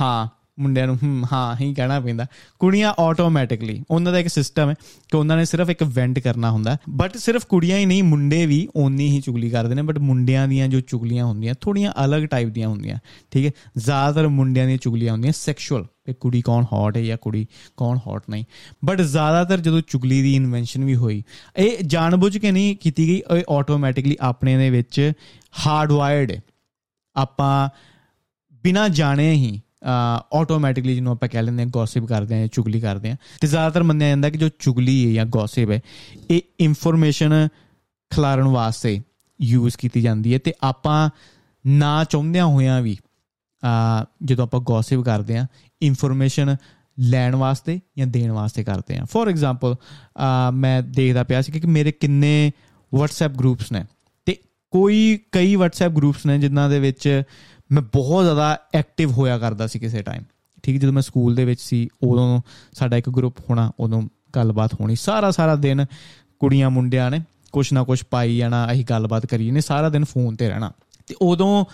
ਹਾਂ 0.00 0.26
ਮੁੰਡਿਆਂ 0.58 0.86
ਨੂੰ, 0.86 0.98
ਹਮ, 1.04 1.24
ਹਾਂ 1.32 1.56
ਹੀ 1.60 1.74
ਕਹਿਣਾ 1.74 2.00
ਪੈਂਦਾ। 2.00 2.26
ਕੁੜੀਆਂ 2.58 2.94
ਆਟੋਮੈਟਿਕਲੀ 2.98 3.84
ਉਹਨਾਂ 3.90 4.12
ਦਾ 4.12 4.18
ਇੱਕ 4.18 4.28
ਸਿਸਟਮ 4.28 4.68
ਹੈ 4.68 4.74
ਕਿ 5.10 5.16
ਉਹਨਾਂ 5.16 5.36
ਨੇ 5.36 5.44
ਸਿਰਫ 5.44 5.70
ਇੱਕ 5.70 5.82
ਵੈਂਟ 5.82 6.18
ਕਰਨਾ 6.18 6.50
ਹੁੰਦਾ 6.50 6.76
ਬਟ 6.90 7.16
ਸਿਰਫ 7.16 7.46
ਕੁੜੀਆਂ 7.46 7.78
ਹੀ 7.78 7.86
ਨਹੀਂ, 7.86 8.02
ਮੁੰਡੇ 8.02 8.46
ਵੀ 8.46 8.68
ਓਨੀ 8.76 9.08
ਹੀ 9.08 9.20
ਚੁਗਲੀ 9.20 9.50
ਕਰਦੇ 9.50 9.74
ਨੇ 9.74 9.82
ਬਟ 9.82 9.98
ਮੁੰਡਿਆਂ 9.98 10.48
ਦੀਆਂ 10.48 10.68
ਜੋ 10.68 10.80
ਚੁਗਲੀਆਂ 10.80 11.24
ਹੁੰਦੀਆਂ 11.24 11.54
ਥੋੜੀਆਂ 11.60 11.92
ਅਲੱਗ 12.04 12.22
ਟਾਈਪ 12.22 12.48
ਦੀਆਂ 12.48 12.68
ਹੁੰਦੀਆਂ, 12.68 12.98
ਠੀਕ 13.30 13.46
ਹੈ? 13.46 13.50
ਜ਼ਿਆਦਾਤਰ 13.76 14.28
ਮੁੰਡਿਆਂ 14.28 14.66
ਦੀਆਂ 14.66 14.78
ਚੁਗਲੀਆਂ 14.78 15.12
ਹੁੰਦੀਆਂ 15.12 15.32
ਸੈਕਸ਼ੂਅਲ 15.36 15.86
ਕਿ 16.06 16.14
ਕੁੜੀ 16.14 16.42
ਕੌਣ 16.42 16.64
ਹੌਟ 16.72 16.96
ਹੈ 16.96 17.02
ਜਾਂ 17.02 17.16
ਕੁੜੀ 17.16 17.46
ਕੌਣ 17.76 17.98
ਹੌਟ 18.06 18.22
ਨਹੀਂ। 18.30 18.44
ਬਟ 18.84 19.00
ਜ਼ਿਆਦਾਤਰ 19.00 19.60
ਜਦੋਂ 19.60 19.80
ਚੁਗਲੀ 19.88 20.22
ਦੀ 20.22 20.36
ਇਨਵੈਂਸ਼ਨ 20.36 20.84
ਵੀ 20.84 20.96
ਹੋਈ, 20.96 21.22
ਇਹ 21.56 21.84
ਜਾਣਬੁੱਝ 21.86 22.38
ਕੇ 22.38 22.50
ਨਹੀਂ 22.50 22.76
ਕੀਤੀ 22.76 23.08
ਗਈ, 23.08 23.22
ਇਹ 23.36 23.42
ਆਟੋਮੈਟਿਕਲੀ 23.50 24.16
ਆਪਣੇ 24.20 24.56
ਦੇ 24.56 24.70
ਵਿੱਚ 24.70 25.12
ਹਾਰਡਵਾਇਰਡ 25.66 26.30
ਹੈ। 26.30 26.40
ਆਪਾਂ 27.16 27.68
ਬਿਨਾ 28.62 28.88
ਜਾਣੇ 28.88 29.32
ਹੀ 29.32 29.60
ਆਟੋਮੈਟਿਕਲੀ 30.32 30.94
ਜਿਹਨੂੰ 30.94 31.12
ਆਪਾਂ 31.12 31.28
ਕਹਿ 31.28 31.42
ਲੈਂਦੇ 31.42 31.62
ਹਾਂ 31.62 31.70
ਗੌਸਿਪ 31.70 32.04
ਕਰਦੇ 32.04 32.40
ਹਾਂ, 32.40 32.46
ਚੁਗਲੀ 32.46 32.80
ਕਰਦੇ 32.80 33.10
ਹਾਂ। 33.10 33.16
ਤੇ 33.40 33.46
ਜ਼ਿਆਦਾਤਰ 33.46 33.82
ਮੰਨਿਆ 33.82 34.08
ਜਾਂਦਾ 34.08 34.30
ਕਿ 34.30 34.38
ਜੋ 34.38 34.48
ਚੁਗਲੀ 34.58 35.06
ਹੈ 35.06 35.12
ਜਾਂ 35.12 35.26
ਗੌਸਿਪ 35.26 35.70
ਹੈ, 35.70 35.80
ਇਹ 36.30 36.40
ਇਨਫੋਰਮੇਸ਼ਨ 36.60 37.48
ਖਿਲਾਰਨ 38.10 38.48
ਵਾਸਤੇ 38.48 39.00
ਯੂਜ਼ 39.40 39.76
ਕੀਤੀ 39.76 40.00
ਜਾਂਦੀ 40.00 40.34
ਹੈ। 40.34 40.38
ਤੇ 40.38 40.52
ਆਪਾਂ 40.62 41.08
ਨਾ 41.64 42.04
ਚਾਹੁੰਦਿਆਂ 42.04 42.46
ਹੋਇਆਂ 42.46 42.80
ਵੀ 42.82 42.96
ਜਦੋਂ 44.24 44.44
ਆਪਾਂ 44.44 44.60
ਗੌਸਿਪ 44.60 45.00
ਕਰਦੇ 45.00 45.38
ਹਾਂ 45.38 45.46
ਇਨਫੋਰਮੇਸ਼ਨ 45.82 46.56
ਲੈਣ 46.98 47.36
ਵਾਸਤੇ 47.36 47.80
ਜਾਂ 47.98 48.06
ਦੇਣ 48.06 48.30
ਵਾਸਤੇ 48.30 48.64
ਕਰਦੇ 48.64 48.98
ਹਾਂ। 48.98 49.06
ਫੋਰ 49.06 49.28
ਐਗਜ਼ਾਮਪਲ 49.28 49.74
ਮੈਂ 50.54 50.82
ਦੇਖਦਾ 50.82 51.22
ਪਿਆ 51.24 51.42
ਸੀ 51.42 51.52
ਕਿ 51.52 51.66
ਮੇਰੇ 51.66 51.92
ਕਿੰਨੇ 51.92 52.52
WhatsApp 52.92 53.36
ਗਰੁੱਪਸ 53.38 53.72
ਨੇ। 53.72 53.84
ਤੇ 54.26 54.36
ਕੋਈ 54.72 55.18
ਕਈ 55.32 55.54
WhatsApp 55.56 55.92
ਗਰੁੱਪਸ 55.92 56.26
ਨੇ 56.26 56.38
ਜਿਨ੍ਹਾਂ 56.38 56.68
ਦੇ 56.70 56.78
ਵਿੱਚ 56.80 57.22
ਮੈਂ 57.72 57.82
ਬਹੁਤ 57.92 58.24
ਜ਼ਿਆਦਾ 58.24 58.58
ਐਕਟਿਵ 58.74 59.10
ਹੋਇਆ 59.10 59.38
ਕਰਦਾ 59.38 59.66
ਸੀ 59.66 59.78
ਕਿਸੇ 59.78 60.02
ਟਾਈਮ 60.02 60.22
ਠੀਕ, 60.62 60.80
ਜਦੋਂ 60.80 60.92
ਮੈਂ 60.92 61.02
ਸਕੂਲ 61.02 61.34
ਦੇ 61.34 61.44
ਵਿੱਚ 61.44 61.60
ਸੀ, 61.60 61.88
ਉਦੋਂ 62.02 62.40
ਸਾਡਾ 62.72 62.96
ਇੱਕ 62.96 63.10
ਗਰੁੱਪ 63.10 63.38
ਹੋਣਾ, 63.50 63.70
ਉਦੋਂ 63.80 64.02
ਗੱਲਬਾਤ 64.36 64.74
ਹੋਣੀ। 64.74 64.96
ਸਾਰਾ 64.96 65.30
ਸਾਰਾ 65.30 65.54
ਦਿਨ 65.56 65.84
ਕੁੜੀਆਂ 66.40 66.70
ਮੁੰਡਿਆਂ 66.70 67.10
ਨੇ 67.10 67.20
ਕੁਛ 67.52 67.72
ਨਾ 67.72 67.82
ਕੁਛ 67.82 68.04
ਪਾਈ 68.10 68.36
ਜਾਣਾ, 68.36 68.66
ਅਸੀਂ 68.72 68.84
ਗੱਲਬਾਤ 68.90 69.26
ਕਰੀ 69.26 69.50
ਨੇ 69.50 69.60
ਸਾਰਾ 69.60 69.88
ਦਿਨ 69.88 70.04
ਫੋਨ 70.04 70.36
ਤੇ 70.36 70.48
ਰਹਿਣਾ। 70.48 70.72
ਤੇ 71.06 71.14
ਉਦੋਂ 71.22 71.64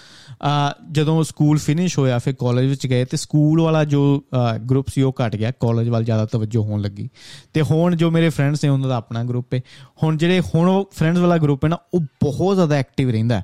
ਜਦੋਂ 0.92 1.22
ਸਕੂਲ 1.25 1.58
ਫਿਨਿਸ਼ 1.58 1.98
ਹੋਇਆ, 1.98 2.19
ਫਿਰ 2.19 2.34
ਕਾਲਜ 2.38 2.66
ਵਿੱਚ 2.66 2.86
ਗਏ, 2.86 3.04
ਤੇ 3.04 3.16
ਸਕੂਲ 3.16 3.60
ਵਾਲਾ 3.60 3.84
ਜੋ 3.84 4.25
ਗਰੁੱਪ 4.70 4.88
ਸੀ, 4.88 5.02
ਉਹ 5.02 5.14
ਘਟ 5.20 5.36
ਗਿਆ। 5.36 5.50
ਕਾਲਜ 5.60 5.88
ਵੱਲ 5.88 6.04
ਜ਼ਿਆਦਾ 6.04 6.26
ਤਵੱਜੋ 6.26 6.62
ਹੋਣ 6.62 6.81
ਲੱਗੀ। 6.81 7.08
ਤੇ 7.54 7.62
ਹੁਣ 7.62 7.96
ਜੋ 7.96 8.10
ਮੇਰੇ 8.10 8.28
ਫਰੈਂਡਸ 8.28 8.64
ਨੇ, 8.64 8.70
ਉਹਨਾਂ 8.70 8.88
ਦਾ 8.88 8.96
ਆਪਣਾ 8.96 9.22
ਗਰੁੱਪ 9.25 9.54
ਹੈ 9.54 9.60
ਹੁਣ 10.02 10.16
ਜਿਹੜੇ, 10.16 10.40
ਹੁਣ 10.54 10.84
ਫਰੈਂਡਸ 10.93 11.19
ਵਾਲਾ 11.19 11.38
ਗਰੁੱਪ 11.38 11.64
ਹੈ 11.64 11.69
ਨਾ, 11.69 11.78
ਉਹ 11.94 12.00
ਬਹੁਤ 12.00 12.56
ਜ਼ਿਆਦਾ 12.56 12.75
ਐਕਟਿਵ 12.75 13.10
ਰਹਿੰਦਾ। 13.10 13.43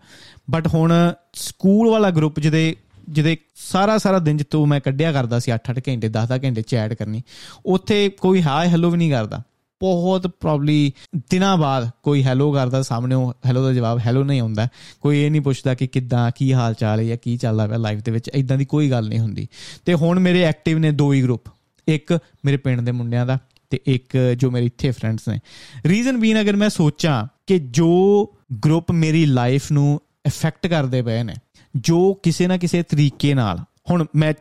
ਬਟ 0.50 0.66
ਹੁਣ 0.66 0.92
ਸਕੂਲ 1.34 1.90
ਵਾਲਾ 1.90 2.10
ਗਰੁੱਪ 2.10 2.40
ਜਿਹਦੇ 2.40 2.76
ਜਿਹਦੇ 3.08 3.36
ਸਾਰਾ 3.54 3.98
ਸਾਰਾ 3.98 4.18
ਦਿਨ 4.18 4.36
ਜਿੱਤੋਂ 4.36 4.66
ਮੈਂ 4.66 4.80
ਕੱਢਿਆ 4.80 5.12
ਕਰਦਾ 5.12 5.38
ਸੀ 5.38 5.52
8-8 5.52 5.80
ਘੰਟੇ 5.88 6.08
10-10 6.08 6.38
ਘੰਟੇ 6.44 6.62
ਚੈਟ 6.62 6.94
ਕਰਨੀ, 6.94 7.22
ਉੱਥੇ 7.66 8.08
ਕੋਈ 8.08 8.42
ਹਾਈ 8.42 8.68
ਹੈਲੋ 8.68 8.90
ਵੀ 8.90 8.98
ਨਹੀਂ 8.98 9.10
ਕਰਦਾ। 9.10 9.42
ਬਹੁਤ 9.80 10.26
ਪ੍ਰੋਬਬਲੀ 10.26 10.92
ਦਿਨਾਂ 11.30 11.56
ਬਾਅਦ 11.56 11.90
ਕੋਈ 12.02 12.22
ਹੈਲੋ 12.24 12.52
ਕਰਦਾ 12.52 12.82
ਸਾਹਮਣੇ 12.82 13.14
ਉਹ 13.14 13.32
ਹੈਲੋ 13.46 13.62
ਦਾ 13.64 13.72
ਜਵਾਬ 13.72 13.98
ਹੈਲੋ 14.06 14.22
ਨਹੀਂ 14.24 14.40
ਆਉਂਦਾ। 14.40 14.68
ਕੋਈ 15.00 15.20
ਇਹ 15.22 15.30
ਨਹੀਂ 15.30 15.40
ਪੁੱਛਦਾ 15.40 15.74
ਕਿ 15.74 15.86
ਕਿੱਦਾਂ, 15.86 16.30
ਕੀ 16.36 16.52
ਹਾਲ 16.52 16.74
ਚਾਲ 16.74 16.98
ਹੈ 16.98 17.04
ਜਾਂ 17.04 17.16
ਕੀ 17.16 17.36
ਚੱਲਦਾ 17.36 17.66
ਪਿਆ 17.66 17.76
ਲਾਈਫ 17.76 18.00
ਦੇ 18.00 18.12
ਵਿੱਚ 18.12 18.28
ਇਦਾਂ 18.28 18.58
ਦੀ 18.58 18.64
ਕੋਈ 18.64 18.90
ਗੱਲ 18.90 19.08
ਨਹੀਂ 19.08 19.18
ਹੁੰਦੀ। 19.18 19.46
ਤੇ 19.84 19.94
ਹੁਣ 19.94 20.20
ਮੇਰੇ 20.20 20.42
ਐਕਟਿਵ 20.42 20.78
ਨੇ 20.78 20.90
ਦੋ 20.90 21.12
ਹੀ 21.12 21.22
ਗਰੁੱਪ 21.22 21.48
ਇੱਕ 21.88 22.18
ਮੇਰੇ 22.44 22.56
ਪਿੰਡ 22.56 22.80
ਦੇ 22.80 22.92
ਮੁੰਡਿਆਂ 22.92 23.26
ਦਾ 23.26 23.38
ਤੇ 23.70 23.80
ਇੱਕ 23.86 24.16
ਜੋ 24.38 24.50
ਮੇਰੇ 24.50 24.66
ਇੱਥੇ 24.66 24.90
ਫਰੈਂਡਸ 24.90 25.28
ਨੇ। 25.28 25.38
ਰੀਜ਼ਨ 25.86 26.16
ਬੀਨ 26.16 26.40
ਅਗਰ 26.40 26.56
ਮੈਂ 26.56 26.68
ਸੋਚਾਂ 26.68 27.26
ਕਿ 27.46 27.58
ਜੋ 27.58 28.34
ਗਰੁੱਪ 28.64 28.92
ਮੇਰੀ 28.92 29.26
ਲਾਈਫ 29.26 29.72
ਨੂੰ 29.72 30.00
ਇਫੈਕਟ 30.26 30.66
ਕਰਦੇ 30.66 31.02
ਪਏ 31.02 31.22
ਨੇ। 31.22 31.34
ਜੋ 31.76 32.14
ਕਿਸੇ 32.14 32.46
ਨਾ 32.46 32.56
ਕਿਸੇ 32.56 32.82
ਤਰੀਕੇ 32.82 33.34
ਨਾਲ, 33.34 33.58
ਹੁਣ 33.90 34.04
ਮੈਂ 34.16 34.32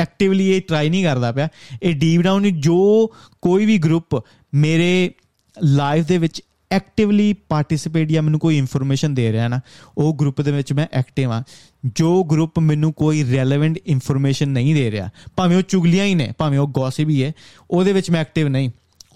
ਐਕਟਿਵਲੀ 0.00 0.48
ਇਹ 0.48 0.60
ਟਰਾਈ 0.60 0.90
ਨਹੀਂ 0.90 1.04
ਕਰਦਾ 1.04 1.32
ਪਿਆ। 1.32 1.48
ਇਹ 1.82 1.94
ਡੀਪ 1.94 2.20
ਡਾਊਨ 2.20 2.60
ਜੋ 2.60 3.12
ਕੋਈ 3.42 3.66
ਵੀ 3.66 3.78
ਗਰੁੱਪ 3.78 4.22
ਮੇਰੇ 4.54 5.12
ਲਾਈਫ 5.62 6.06
ਦੇ 6.06 6.18
ਵਿੱਚ 6.18 6.40
ਐਕਟਿਵਲੀ 6.70 7.32
ਪਾਰਟਿਸਿਪੇਟ 7.48 8.08
ਜਾਂ 8.08 8.22
ਮੈਨੂੰ 8.22 8.40
ਕੋਈ 8.40 8.58
ਇਨਫੋਰਮੇਸ਼ਨ 8.58 9.14
ਦੇ 9.14 9.32
ਰਿਹਾ 9.32 9.48
ਨਾ, 9.48 9.60
ਉਹ 9.98 10.14
ਗਰੁੱਪ 10.14 10.40
ਦੇ 10.40 10.52
ਵਿੱਚ 10.52 10.72
ਮੈਂ 10.72 10.86
ਐਕਟਿਵ 10.92 11.32
ਆ 11.32 11.42
ਜੋ 11.86 12.24
ਗਰੁੱਪ 12.24 12.58
ਮੈਨੂੰ 12.58 12.92
ਕੋਈ 12.92 13.24
ਰੈਲੇਵੈਂਟ 13.32 13.78
ਇਨਫੋਰਮੇਸ਼ਨ 13.86 14.48
ਨਹੀਂ 14.48 14.74
ਦੇ 14.74 14.90
ਰਿਹਾ, 14.90 15.08
ਭਾਵੇਂ 15.36 15.56
ਉਹ 15.56 15.62
ਚੁਗਲੀਆਂ 15.62 16.04
ਹੀ 16.04 16.14
ਨੇ, 16.14 16.32
ਭਾਵੇਂ 16.38 16.58
ਉਹ 16.58 16.68
ਗੌਸਿਪ 16.68 17.08
ਹੀ 17.08 17.22
ਹੈ, 17.24 17.32
ਉਹਦੇ 17.70 17.92
ਵਿੱਚ 17.92 18.10
ਮੈਂ 18.10 18.20
ਐਕਟਿਵ 18.20 18.48
ਨਹੀਂ। 18.48 18.70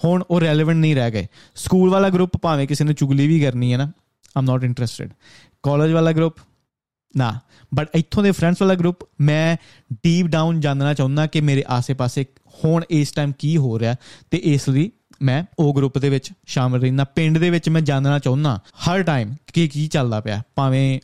ਹੁਣ 0.04 0.22
ਉਹ 0.30 0.40
ਰੈਲੇਵੈਂਟ 0.40 0.78
ਨਹੀਂ 0.78 0.94
ਰਹਿ 0.96 1.10
ਗਏ। 1.10 1.26
ਸਕੂਲ 1.54 1.90
ਵਾਲਾ 1.90 2.08
ਗਰੁੱਪ 2.08 2.36
ਭਾਵੇਂ 2.36 2.66
ਕਿਸੇ 2.66 2.84
ਨੇ 2.84 2.92
ਚੁਗਲੀ 2.92 3.26
ਵੀ 3.26 3.40
ਕਰਨੀ 3.40 3.72
ਹੈ 3.72 3.78
ਨਾ 3.78 3.92
ਆਮ 4.36 4.44
ਨਾਟ 4.44 4.64
ਇੰਟਰਸਟਿਡ 4.64 5.10
ਕਾਲਜ 5.62 5.92
ਵਾਲਾ 5.92 6.12
ਗਰੁੱਪ 6.12 6.36
ਨਾ. 7.14 7.38
ਬਟ 7.74 7.88
ਇੱਥੋਂ 7.94 8.22
ਦੇ 8.22 8.30
ਫਰੈਂਡਸ 8.30 8.62
ਵਾਲਾ 8.62 8.74
ਗਰੁੱਪ 8.74 8.98
ਮੈਂ 9.20 9.56
ਡੀਪ 10.02 10.26
ਡਾਊਨ 10.26 10.60
ਜਾਣਨਾ 10.60 10.94
ਚਾਹੁੰਦਾ 10.94 11.26
ਕਿ 11.26 11.40
ਮੇਰੇ 11.40 11.64
ਆਸੇ-ਪਾਸੇ 11.68 12.24
ਹੁਣ 12.64 12.84
ਇਸ 12.90 13.12
ਟਾਈਮ 13.12 13.32
ਕੀ 13.38 13.56
ਹੋ 13.56 13.78
ਰਿਹਾ 13.78 13.94
ਤੇ 14.30 14.40
ਇਸ 14.44 14.68
ਲਈ 14.68 14.90
ਮੈਂ 15.22 15.42
ਉਹ 15.58 15.74
ਗਰੁੱਪ 15.74 15.98
ਦੇ 15.98 16.08
ਵਿੱਚ 16.08 16.30
ਸ਼ਾਮਲ 16.46 16.80
ਰਹਿਣਾ 16.80 17.04
ਪਿੰਡ 17.04 17.38
ਦੇ 17.38 17.50
ਵਿੱਚ 17.50 17.68
ਮੈਂ 17.68 17.80
ਜਾਣਨਾ 17.80 18.18
ਚਾਹੁੰਦਾ 18.18 18.58
ਹਰ 18.86 19.02
ਟਾਈਮ 19.02 19.34
ਕਿ 19.52 19.68
ਕੀ 19.68 19.86
ਚੱਲਦਾ 19.86 20.20
ਪਿਆ। 20.20 20.42
ਭਾਵੇਂ 20.54 21.00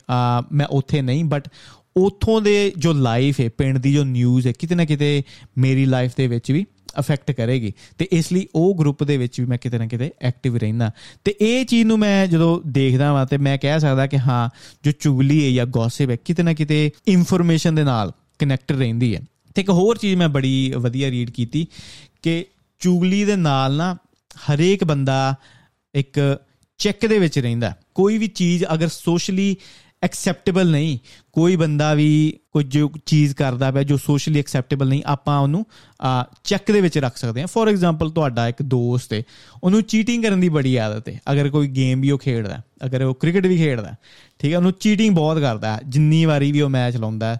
ਮੈਂ 0.51 0.65
ਉੱਥੇ 0.65 1.01
ਨਹੀਂ 1.01 1.25
ਬਟ 1.25 1.49
ਉਥੋਂ 1.97 2.41
ਦੇ 2.41 2.73
ਜੋ 2.77 2.93
ਲਾਈਫ 2.93 3.39
ਹੈ, 3.41 3.49
ਪਿੰਡ 3.49 3.77
ਦੀ 3.77 3.93
ਜੋ 3.93 4.03
ਨਿਊਜ਼ 4.03 4.47
ਹੈ, 4.47 4.51
ਕਿਤੇ 4.51 4.75
ਨਾ 4.75 4.85
ਕਿਤੇ 4.85 5.23
ਮੇਰੀ 5.57 5.85
ਲਾਈਫ 5.85 6.11
ਦੇ 6.17 6.27
ਵਿੱਚ 6.27 6.51
ਵੀ 6.51 6.65
ਅਫੈਕਟ 6.99 7.31
ਕਰੇਗੀ। 7.31 7.73
ਤੇ 7.97 8.07
ਇਸ 8.11 8.31
ਲਈ 8.33 8.47
ਉਹ 8.55 8.75
ਗਰੁੱਪ 8.79 9.03
ਦੇ 9.03 9.17
ਵਿੱਚ 9.17 9.39
ਵੀ 9.39 9.47
ਮੈਂ 9.47 9.57
ਕਿਤੇ 9.57 9.77
ਨਾ 9.77 9.87
ਕਿਤੇ 9.87 10.11
ਐਕਟਿਵ 10.21 10.55
ਰਹਿਣਾ 10.55 10.91
ਤੇ 11.23 11.35
ਇਹ 11.41 11.65
ਚੀਜ਼ 11.65 11.85
ਨੂੰ 11.85 11.99
ਮੈਂ 11.99 12.27
ਜਦੋਂ 12.27 12.61
ਦੇਖਦਾ 12.67 13.05
ਹਾਂ 13.05 13.25
ਤੇ 13.25 13.37
ਮੈਂ 13.37 13.57
ਕਹਿ 13.57 13.79
ਸਕਦਾ 13.79 14.07
ਕਿ 14.07 14.19
ਹਾਂ, 14.19 14.49
ਜੋ 14.83 14.91
ਚੁਗਲੀ 14.91 15.45
ਹੈ 15.45 15.51
ਜਾਂ 15.51 15.65
ਗੌਸਿਪ 15.65 16.09
ਹੈ, 16.09 16.15
ਕਿਤੇ 16.15 16.43
ਨਾ 16.43 16.53
ਕਿਤੇ 16.53 16.91
ਇਨਫੋਰਮੇਸ਼ਨ 17.07 17.75
ਦੇ 17.75 17.83
ਨਾਲ 17.83 18.11
ਕਨੈਕਟ 18.39 18.71
ਰਹਿੰਦੀ 18.71 19.15
ਹੈ। 19.15 19.21
ਤੇ 19.55 19.61
ਇੱਕ 19.61 19.69
ਹੋਰ 19.69 19.97
ਚੀਜ਼ 19.97 20.15
ਮੈਂ 20.15 20.29
ਬੜੀ 20.29 20.73
ਵਧੀਆ 20.77 21.11
ਰੀਡ 21.11 21.29
ਕੀਤੀ 21.29 21.67
ਕਿ 22.21 22.45
ਚੁਗਲੀ 22.79 23.25
ਦੇ 23.25 23.35
ਨਾਲ 23.35 23.75
ਨਾ 23.75 23.97
ਹਰੇਕ 24.35 24.83
ਬੰਦਾ 24.83 25.35
ਇੱਕ 25.95 26.37
ਚੈੱਕ 26.77 27.05
ਦੇ 27.05 27.19
ਵਿੱਚ 27.19 27.39
ਰਹਿੰਦਾ। 27.39 27.77
ਕੋਈ 27.95 28.17
ਵੀ 28.17 28.27
ਚੀਜ਼ 28.27 28.65
ਅਗਰ 28.73 28.87
ਸੋਸ਼ਲੀ 28.87 29.57
ਐਕਸੈਪਟੇਬਲ 30.01 30.69
ਨਹੀਂ। 30.71 30.97
ਕੋਈ 31.33 31.55
ਬੰਦਾ 31.55 31.93
ਵੀ 31.93 32.09
ਕੋਈ 32.53 32.63
ਜੋ 32.65 32.89
ਚੀਜ਼ 33.05 33.33
ਕਰਦਾ 33.35 33.69
ਪਿਆ 33.71 33.83
ਜੋ 33.83 33.97
ਸੋਸ਼ਲੀ 33.97 34.39
ਐਕਸੈਪਟੇਬਲ 34.39 34.87
ਨਹੀਂ, 34.87 35.01
ਆਪਾਂ 35.05 35.37
ਉਹਨੂੰ 35.39 35.65
ਚੈੱਕ 36.43 36.71
ਦੇ 36.71 36.81
ਵਿੱਚ 36.81 36.97
ਰੱਖ 36.97 37.17
ਸਕਦੇ 37.17 37.41
ਹਾਂ। 37.41 37.47
ਫੋਰ 37.47 37.69
ਐਗਜ਼ਾਮਪਲ 37.69 38.09
ਤੁਹਾਡਾ 38.11 38.47
ਇੱਕ 38.47 38.61
ਦੋਸਤ 38.63 39.13
ਹੈ 39.13 39.21
ਉਹਨੂੰ 39.63 39.81
ਚੀਟਿੰਗ 39.83 40.23
ਕਰਨ 40.23 40.39
ਦੀ 40.39 40.49
ਬੜੀ 40.49 40.75
ਆਦਤ 40.77 41.09
ਹੈ 41.09 41.19
ਅਗਰ 41.31 41.49
ਕੋਈ 41.49 41.67
ਗੇਮ 41.69 42.01
ਵੀ 42.01 42.11
ਉਹ 42.11 42.19
ਖੇਡਦਾ, 42.19 42.61
ਅਗਰ 42.85 43.03
ਉਹ 43.03 43.15
ਕ੍ਰਿਕਟ 43.15 43.47
ਵੀ 43.47 43.57
ਖੇਡਦਾ, 43.57 43.95
ਠੀਕ 44.39 44.51
ਹੈ, 44.51 44.57
ਉਹਨੂੰ 44.57 44.71
ਚੀਟਿੰਗ 44.73 45.15
ਬਹੁਤ 45.15 45.39
ਕਰਦਾ 45.39 45.79
ਜਿੰਨੀ 45.85 46.23
ਵਾਰੀ 46.25 46.51
ਵੀ 46.51 46.61
ਉਹ 46.61 46.69
ਮੈਚ 46.69 46.97
ਲਾਉਂਦਾ 46.97 47.37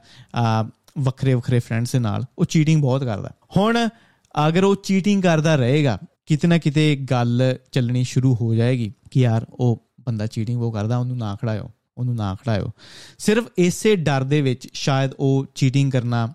ਵੱਖਰੇ 1.00 1.34
ਵੱਖਰੇ 1.34 1.60
ਫਰੈਂਡਸ 1.60 1.92
ਦੇ 1.92 2.00
ਨਾਲ, 2.00 2.26
ਉਹ 2.40 2.46
ਚੀਟਿੰਗ 2.46 2.82
ਬਹੁਤ 2.82 3.04
ਕਰਦਾ 3.04 3.32
ਹੁਣ, 3.58 3.88
ਅਗਰ 4.36 4.64
ਉਹ 4.64 4.76
ਚੀਟਿੰਗ 4.84 5.24
ਕਰਦਾ 5.24 5.56
ਰਹੇਗਾ, 5.56 5.98
ਕਿਤੇ 6.26 6.48
ਨਾ 6.48 6.58
ਕਿਤੇ 6.58 6.96
ਗੱਲ 7.12 7.42
ਚੱਲਣੀ 7.72 8.04
ਸ਼ੁਰੂ 8.04 8.36
ਹੋ 8.36 8.54
ਜਾਏਗੀ 8.56 8.92
ਕਿ 9.12 9.22
ਯਾਰ, 9.22 9.46
ਉਹ 9.52 9.82
ਬੰਦਾ 10.02 10.28
ਚੀਟਿੰਗ 10.28 10.62
ਉਹ 10.62 10.72
ਕਰਦਾ, 10.72 10.98
ਉਹਨੂੰ 10.98 11.18
ਨਾ 11.18 11.36
ਖੜਾਇਓ। 11.42 11.70
ਉਹਨੂੰ 11.98 12.16
ਨਾ 12.16 12.34
ਖੜਾਇਓ। 12.36 12.72
ਸਿਰਫ 13.20 13.46
ਇਸੇ 13.58 13.96
ਡਰ 13.96 14.24
ਦੇ 14.24 14.42
ਵਿੱਚ 14.42 14.68
ਸ਼ਾਇਦ 14.74 15.12
ਉਹ 15.20 15.46
ਚੀਟਿੰਗ 15.56 15.92
ਕਰਨਾ 15.92 16.28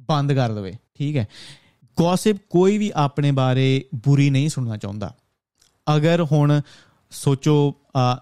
ਬੰਦ 0.00 0.32
ਕਰ 0.32 0.52
ਦੇਵੇ। 0.52 0.72
ਠੀਕ 0.94 1.16
ਹੈ? 1.16 1.26
ਗੌਸਿਪ 1.96 2.36
ਕੋਈ 2.50 2.78
ਵੀ 2.78 2.90
ਆਪਣੇ 2.94 3.30
ਬਾਰੇ 3.32 3.84
ਬੁਰੀ 3.94 4.30
ਨਹੀਂ 4.30 4.48
ਸੁਣਨਾ 4.48 4.76
ਚਾਹੁੰਦਾ। 4.76 5.14
ਅਗਰ 5.86 6.22
ਹੁਣ 6.32 6.60
ਸੋਚੋ 7.10 7.74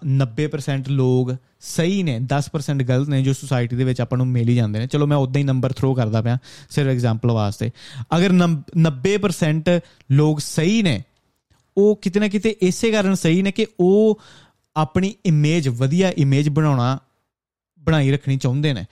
90% 0.05 0.89
ਲੋਕ 0.89 1.35
ਸਹੀ 1.61 2.01
ਨੇ 2.03 2.19
10% 2.21 2.83
ਗਲਤ 2.83 3.09
ਨੇ 3.09 3.21
ਜੋ 3.23 3.33
ਸੁਸਾਇਟੀ 3.33 3.75
ਦੇ 3.75 3.83
ਵਿੱਚ 3.83 4.01
ਆਪਾਂ 4.01 4.17
ਨੂੰ 4.17 4.27
ਮਿਲ 4.27 4.49
ਹੀ 4.49 4.55
ਜਾਂਦੇ 4.55 4.79
ਨੇ। 4.79 4.87
ਚਲੋ 4.87 5.07
ਮੈਂ 5.07 5.17
ਉਦਾਂ 5.17 5.39
ਹੀ 5.39 5.43
ਨੰਬਰ 5.45 5.71
ਥਰੋ 5.71 5.93
ਕਰਦਾ 5.93 6.21
ਪਿਆ, 6.21 6.37
ਸਿਰਫ 6.69 6.87
ਐਗਜ਼ਾਮਪਲ 6.87 7.31
ਵਾਸਤੇ। 7.31 7.69
ਅਗਰ 8.17 8.31
90% 8.31 9.79
ਲੋਕ 10.11 10.39
ਸਹੀ 10.39 10.81
ਨੇ, 10.81 11.01
ਉਹ 11.77 11.95
ਕਿਤੇ 12.01 12.19
ਨਾ 12.19 12.27
ਕਿਤੇ 12.27 12.55
ਇਸੇ 12.61 12.91
ਕਾਰਨ 12.91 13.13
ਸਹੀ 13.15 13.41
ਨੇ 13.41 13.51
ਕਿ 13.51 13.65
ਉਹ 13.79 14.19
ਆਪਣੀ 14.75 15.15
ਇਮੇਜ 15.25 15.69
ਵਧੀਆ 15.69 16.11
ਇਮੇਜ 16.17 16.49
ਬਣਾਉਣਾ, 16.49 16.99
ਬਣਾਈ 17.79 18.11
ਰੱਖਣੀ 18.11 18.37
ਚਾਹੁੰਦੇ 18.37 18.73
ਨੇ। 18.73 18.85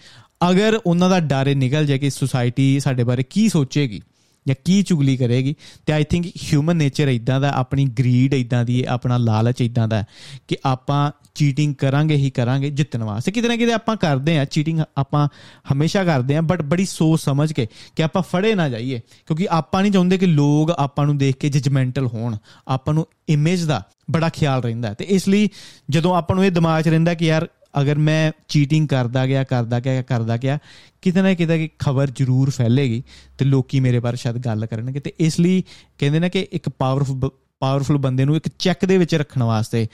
ਅਗਰ 0.50 0.80
ਉਹਨਾਂ 0.86 1.10
ਦਾ 1.10 1.20
ਡਰ 1.20 1.56
ਨਿਕਲ 1.56 1.86
ਜਾਏ 1.86 1.98
ਕਿ 1.98 2.10
ਸੋਸਾਇਟੀ 2.10 2.80
ਸਾਡੇ 2.80 3.04
ਬਾਰੇ 3.04 3.24
ਕੀ 3.24 3.50
ਸੋਚੇਗੀ 3.50 4.02
ਜਾਂ 4.48 4.56
ਕੀ 4.66 4.84
ਚੁਗਲੀ 4.84 5.18
ਕਰੇਗੀ, 5.18 5.56
ਤੇ 5.86 5.94
ਆਈ 5.94 6.04
ਥਿੰਕ 6.04 6.28
ਹਿਊਮਨ 6.28 6.76
ਨੇਚਰ 6.76 7.08
ਇਦਾਂ 7.08 7.42
ਦਾ, 7.42 7.52
ਆਪਣੀ 7.52 7.86
ਗਰੀਡ 7.86 8.34
ਇਦਾਂ 8.34 8.66
ਦੀ, 8.66 8.84
ਆਪਣਾ 8.84 9.18
ਲਾਲਚ 9.18 9.62
ਇਦਾਂ 9.62 9.88
ਦਾ 9.88 10.04
ਕਿ 10.48 10.58
ਆਪਾਂ 10.66 11.12
ਚੀਟਿੰਗ 11.36 11.76
ਕਰਾਂਗੇ 11.76 12.16
ਹੀ 12.16 12.30
ਕਰਾਂਗੇ 12.30 12.70
ਜਿੱਤਣ 12.70 13.04
ਵਾਸਤੇ। 13.04 13.32
ਕਿਤੇ 13.32 13.48
ਨਾ 13.48 13.56
ਕਿਤੇ 13.56 13.74
ਆਪਾਂ 13.74 13.96
ਕਰਦੇ 13.96 14.40
ਆ 14.40 14.46
ਚੀਟਿੰਗ 14.46 14.80
ਆਪਾਂ 14.98 15.28
ਹਮੇਸ਼ਾ 15.74 16.04
ਕਰਦੇ 16.04 16.36
ਆ 16.36 16.42
ਬਟ 16.42 16.62
ਬੜੀ 16.62 16.86
ਸੋਚ 16.86 17.22
ਸਮਝ 17.22 17.54
ਕੇ 17.54 17.68
ਕਿ 17.96 18.04
ਆਪਾਂ 18.04 18.22
ਫੜੇ 18.22 18.56
ਨਾ 18.56 18.70
ਜਾਈਏ। 18.70 19.02
ਕਿਉਂਕਿ 19.26 19.48
ਆਪਾਂ 19.52 19.82
ਨਹੀਂ 19.82 19.92
ਚਾਹੁੰਦੇ 19.92 20.18
ਕਿ 20.18 20.26
ਲੋਕ 20.26 20.72
ਆਪਾਂ 20.72 21.06
ਨੂੰ 21.06 21.18
ਦੇਖ 21.18 21.36
ਕੇ 21.36 21.50
ਜਜਮੈਂਟਲ 21.50 22.08
ਹੋਣ। 22.08 22.38
ਆਪਾਂ 22.68 22.94
ਨੂੰ 22.94 23.08
ਇਮੇਜ 23.30 23.64
ਦਾ 23.64 23.84
ਬੜਾ 24.12 24.30
ਖਿਆਲ 24.30 24.64
ਰਹਿੰਦਾ 24.64 24.94
ਤੇ 24.94 25.06
ਇਸ 25.06 25.28
ਲਈ 25.28 25.50
ਜਦੋਂ 25.90 26.16
ਆਪਾਂ 26.16 26.36
ਨੂੰ 26.36 26.46
ਇਹ 26.46 26.52
ਦਿਮਾਗ 26.52 26.84
'ਚ 26.84 26.88
ਰਹਿੰਦਾ 26.88 27.14
ਕਿ 27.14 27.26
ਯਾਰ 27.26 27.48
ਅਗਰ 27.82 27.98
ਮੈਂ 27.98 28.32
ਚੀਟਿੰਗ 28.48 28.88
ਕਰਦਾ 28.88 29.28
ਗਿਆ 29.28 29.44
ਕਰਦਾ 29.44 29.80
ਗਿਆ 29.80 30.02
ਕਰਦਾ 30.02 30.38
ਗਿਆ, 30.38 30.60
ਕਿਤੇ 31.02 31.22
ਨਾ 31.22 31.34
ਕਿਤੇ 31.34 31.58
ਕਿ 31.58 31.70
ਖਬਰ 31.80 32.10
ਜ਼ਰੂਰ 32.10 32.50
ਫੈਲੇਗੀ 32.50 33.04
ਤੇ 33.38 33.46
ਲੋਕੀ 33.46 33.80
ਮੇਰੇ 33.80 34.00
ਬਾਰੇ 34.00 34.18
ਸ਼ਾਇਦ 34.18 34.38
ਗੱਲ 34.38 34.66
ਕਰਨਗੇ 34.66 35.00
ਤੇ 35.00 35.14
ਇਸ 35.20 35.40
ਲਈ 35.40 35.64
ਕਹਿੰਦੇ 35.98 36.20
ਨੇ 36.20 36.30
ਕਿ 36.30 36.48
ਇੱਕ 36.52 36.70
ਪਾਵਰਫੁਲ 36.70 37.30
ਪਾਵਰਫੁਲ 37.60 37.98
ਬੰਦੇ 37.98 38.26
ਨੂੰ 38.26 38.36
ਇੱਕ 38.36 38.50
ਚੈੱਕ 38.60 38.86
ਦੇ 38.86 38.98
ਵਿੱਚ 38.98 39.16
ਰੱਖਣ 39.16 39.44
ਵਾਸਤੇ 39.44 39.88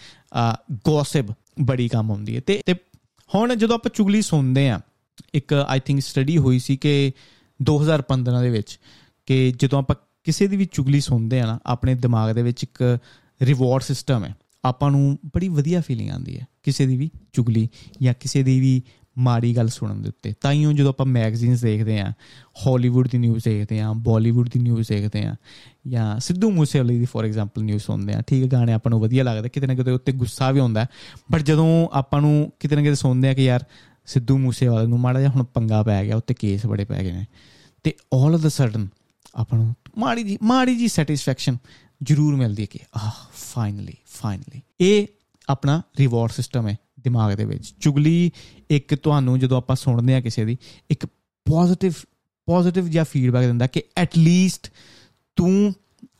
ਗੌਸਿਪ 0.74 1.26
ਬੜੀ 1.62 1.88
ਕੰਮ 1.88 2.10
ਹੁੰਦੀ 2.10 2.36
ਹੈ। 2.36 2.42
ਤੇ 2.46 2.62
ਤੇ 2.66 2.76
ਹੁਣ 3.36 3.56
ਜਦੋਂ 3.56 3.76
ਆਪਾਂ 3.76 3.92
ਚੁਗਲੀ 3.94 4.22
ਸੁਣਦੇ 4.22 4.70
ਆ 4.70 4.82
ਇੱਕ 5.34 5.54
ਆਈ 5.54 5.80
ਥਿੰਕ 5.80 6.02
ਸਟੱਡੀ 6.02 6.38
ਹੋਈ 6.38 6.60
ਸੀ 6.60 6.78
ਕਿ 6.78 7.12
2015 7.64 8.42
ਦੇ 8.42 8.50
ਵਿੱਚ 8.50 8.80
ਕਿ 9.26 9.54
ਜਦੋਂ 9.60 9.80
ਆਪਾਂ 9.80 9.96
ਕਿਸੇ 10.24 10.48
ਦੀ 10.48 10.58
ਵੀ 10.58 10.66
ਚੁਗਲੀ 10.66 11.02
ਸੁਣਦੇ 11.02 11.40
ਆ 11.40 11.46
ਨਾ, 11.46 11.60
ਆਪਣੇ 11.66 11.96
ਦਿਮਾਗ 11.96 12.32
ਦੇ 12.32 12.44
ਵਿੱਚ 12.44 12.64
ਇੱਕ 12.64 13.00
ਰਿਵਾਰਡ 13.42 13.82
ਸਿਸਟਮ 13.82 14.24
ਹੈ। 14.24 14.36
ਆਪਾਂ 14.66 14.90
ਨੂੰ 14.92 15.18
ਬੜੀ 15.36 15.48
ਵਧੀਆ 15.50 15.82
ਫੀਲਿੰਗ 15.82 16.10
ਆਉਂਦੀ 16.10 16.38
ਹੈ, 16.40 16.46
ਕਿਸੇ 16.64 16.86
ਦੀ 16.86 16.98
ਵੀ 16.98 17.10
ਚੁਗਲੀ 17.34 17.68
ਜਾਂ 18.02 18.14
ਕਿਸੇ 18.20 18.44
ਦੀ 18.44 18.60
ਵੀ 18.60 18.82
ਮਾੜੀ 19.18 19.56
ਗੱਲ 19.56 19.68
ਸੁਣਨ 19.70 20.02
ਦੇ 20.02 20.10
ਉੱਤੇ। 20.10 20.34
ਤਾਈਓ 20.42 20.72
ਜਦੋਂ 20.72 20.90
ਆਪਾਂ 20.90 21.06
ਮੈਗਜ਼ੀਨਸ 21.06 21.62
ਦੇਖਦੇ 21.62 22.00
ਆ 22.00 22.12
ਹਾਲੀਵੁੱਡ 22.66 23.08
ਦੀ 23.08 23.18
ਨਿਊਜ਼ 23.18 23.44
ਦੇਖਦੇ 23.46 23.80
ਆ 23.80 23.92
ਬਾਲੀਵੁੱਡ 24.06 24.50
ਦੀ 24.50 24.60
ਨਿਊਜ਼ 24.60 24.90
ਦੇਖਦੇ 24.90 25.24
ਆ 25.24 25.36
ਜਾਂ 25.88 26.20
ਸਿੱਧੂ 26.20 26.50
ਮੂਸੇਵਾਲੇ 26.52 26.98
ਦੀ 27.00 27.06
ਫੋਰ 27.06 27.26
ਐਗਜ਼ਾਮਪਲ 27.26 27.64
ਨਿਊਜ਼ 27.64 27.84
ਸੁਣਦੇ 27.84 28.14
ਆ 28.14 28.22
ਠੀਕ 28.22 28.44
ਹੈ, 28.44 28.50
ਗਾਣੇ 28.50 28.74
ਆਪਾਂ 28.74 28.90
ਨੂੰ 28.90 29.00
ਵਧੀਆ 29.00 29.24
ਲੱਗਦੇ, 29.24 29.50
ਕਿਤੇ 29.50 29.68
ਨਾ 29.68 29.76
ਕਿਤੇ 29.76 29.92
ਉੱਤੇ 29.92 30.12
ਗੁੱਸਾ 30.12 30.52
ਵੀ 30.52 30.60
ਆਉਂਦਾ 30.60 30.86
ਬਟ 31.32 31.42
ਜਦੋਂ 31.42 31.68
ਆਪਾਂ 31.94 32.22
ਨੂੰ 32.22 32.52
ਕਿਤੇ 32.60 32.76
ਨਾ 32.76 32.82
ਕਿਤੇ 32.82 32.96
ਸੁਣਦੇ 32.96 33.30
ਆ 33.30 33.34
ਕਿ 33.34 33.46
ਯਾਰ 33.46 33.66
ਸਿੱਧੂ 34.08 34.38
ਮੂਸੇਵਾਲੇ 34.38 34.88
ਨੂੰ 34.88 35.00
ਮਾੜਾ 35.00 35.20
ਜਿਹਾ 35.20 35.32
ਹੁਣ 35.32 35.44
ਪੰਗਾ 35.44 35.82
ਪੈ 35.84 36.04
ਗਿਆ, 36.06 36.16
ਉੱਤੇ 36.16 36.34
ਕੇਸ 36.34 36.66
ਬੜੇ 36.66 36.86
ਪੈ 36.86 37.04
ਗਏ 37.04 37.12
ਨੇ, 37.12 37.26
ਤੇ 37.84 37.94
ਆਲ 38.14 38.34
ਆਫ 38.34 38.42
ਦਾ 38.42 38.50
ਸਡਨ 38.50 38.88
ਆਪਾਂ 39.36 39.58
ਨੂੰ 39.60 39.74
ਮਾੜੀ 39.98 40.24
ਜੀ 40.24 40.38
ਮਾੜੀ 40.44 40.76
ਜੀ 40.76 40.88
ਸੈਟੀਸਫੈਕਸ਼ਨ 40.88 41.58
ਜ਼ਰੂਰ 42.06 42.36
ਮਿਲਦੀ 42.36 42.62
ਹੈ 42.62 42.68
ਕਿ 42.72 42.80
ਆਹ 42.96 43.12
ਫਾਈਨਲੀ 43.34 43.94
ਫਾਈਨਲੀ 44.06 44.62
ਇਹ 44.82 45.08
ਆਪਣਾ 45.50 45.82
ਰਿਵਾਰਡ 46.00 46.32
ਸਿਸਟਮ 46.32 46.68
ਹੈ 46.68 46.78
ਦਿਮਾਗ 47.00 47.34
ਦੇ 47.34 47.46
ਵਿੱਚ। 47.46 47.74
ਚੁਗਲੀ 47.82 48.32
ਇੱਕ 48.70 48.96
ਤੁਹਾਨੂੰ 48.96 49.40
ਜਦੋਂ 49.40 49.58
ਆਪਾਂ 49.58 49.76
ਸੁਣਦੇ 49.76 50.16
ਆ 50.16 50.22
ਕਿਸੇ 50.22 50.46
ਦੀ, 50.46 50.58
ਇੱਕ 50.90 51.06
ਪੋਜ਼ਿਟਿਵ 51.46 51.92
ਪੋਜ਼ਿਟਿਵ 52.46 52.88
ਜਿਹਾ 52.88 53.04
ਫੀਡਬੈਕ 53.04 53.46
ਦਿੰਦਾ 53.46 53.68
ਕਿ 53.68 53.84
ਐਟ 53.98 54.18
ਲੀਸਟ 54.18 54.72
ਤੂੰ 55.36 55.74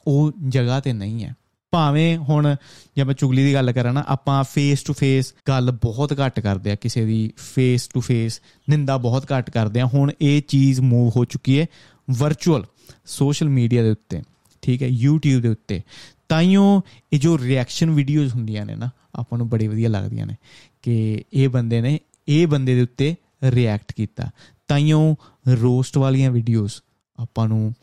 ਉਹ 0.08 0.32
ਜਗ੍ਹਾ 0.48 0.80
ਤੇ 0.80 0.94
ਨਹੀਂ 0.94 1.24
ਹੈ। 1.24 1.34
ਭਾਵੇਂ 1.72 2.18
ਹੁਣ 2.18 2.56
ਜੇ 2.96 3.04
ਮੈਂ 3.04 3.14
ਚੁਗਲੀ 3.14 3.44
ਦੀ 3.44 3.54
ਗੱਲ 3.54 3.72
ਕਰਾਂ 3.72 3.94
ਨਾ, 3.94 4.04
ਆਪਾਂ 4.08 4.44
ਫੇਸ 4.44 4.84
ਟੂ 4.84 4.94
ਫੇਸ 4.94 5.34
ਗੱਲ 5.48 5.72
ਬਹੁਤ 5.72 6.20
ਘੱਟ 6.26 6.40
ਕਰਦੇ 6.40 6.72
ਆ 6.72 6.76
ਕਿਸੇ 6.76 7.06
ਦੀ 7.06 7.34
ਫੇਸ 7.38 7.88
ਟੂ 7.88 8.02
ਫੇਸ 8.02 8.42
ਨਿੰਦਾ 8.70 8.98
ਬਹੁਤ 8.98 9.32
ਘੱਟ 9.32 9.50
ਕਰਦੇ 9.50 9.80
ਆ 9.80 9.86
ਹੁਣ 9.86 10.12
ਇਹ 10.22 10.42
ਚੀਜ਼ 10.42 10.82
ਮੂਵ 10.82 11.14
ਹੋ 11.16 11.26
ਚੁੱਕੀ 11.26 11.60
ਹੈ 11.60 11.66
ਵਰਚੁਅਲ 12.10 12.66
ਸੋਸ਼ਲ 13.06 13.50
ਮੀਡੀਆ 13.50 13.84
ਦੇ 13.84 13.92
ਉੱਤੇ। 13.92 14.22
ਠੀਕ 14.66 14.84
ਹੈ, 14.84 14.88
YouTube 14.88 15.42
ਦੇ 15.42 15.50
ਉੱਤੇ। 15.50 15.82
ਤਾਈਓ 16.30 16.82
ਇਹ 17.14 17.20
ਜੋ 17.20 17.38
ਰਿਐਕਸ਼ਨ 17.40 17.92
ਵੀਡੀਓਜ਼ 17.92 18.34
ਹੁੰਦੀਆਂ 18.34 18.66
ਨੇ 18.66 18.76
ਨਾ, 18.76 18.90
ਆਪਾਂ 19.16 19.38
ਨੂੰ 19.38 19.50
ਬੜੀ 19.50 19.68
ਵਧੀਆ 19.68 19.90
ਲੱਗਦੀਆਂ 19.90 20.26
ਨੇ 20.26 20.36
ਕਿ 20.82 21.24
ਇਹ 21.34 21.50
ਬੰਦੇ 21.50 21.82
ਨੇ 21.82 22.00
ਇਹ 22.28 22.48
ਬੰਦੇ 22.48 22.76
ਦੇ 22.76 22.82
ਉੱਤੇ 22.82 23.16
ਰਿਐਕਟ 23.44 23.92
ਕੀਤਾ। 23.92 24.30
ਤਾਈਓ 24.68 25.16
ਰੋਸਟ 25.52 25.98
ਵਾਲੀਆਂ 25.98 26.32
ਵੀਡੀਓਜ਼ 26.32 26.74
ਆਪਾਂ 27.18 27.48
ਨੂੰ 27.48 27.74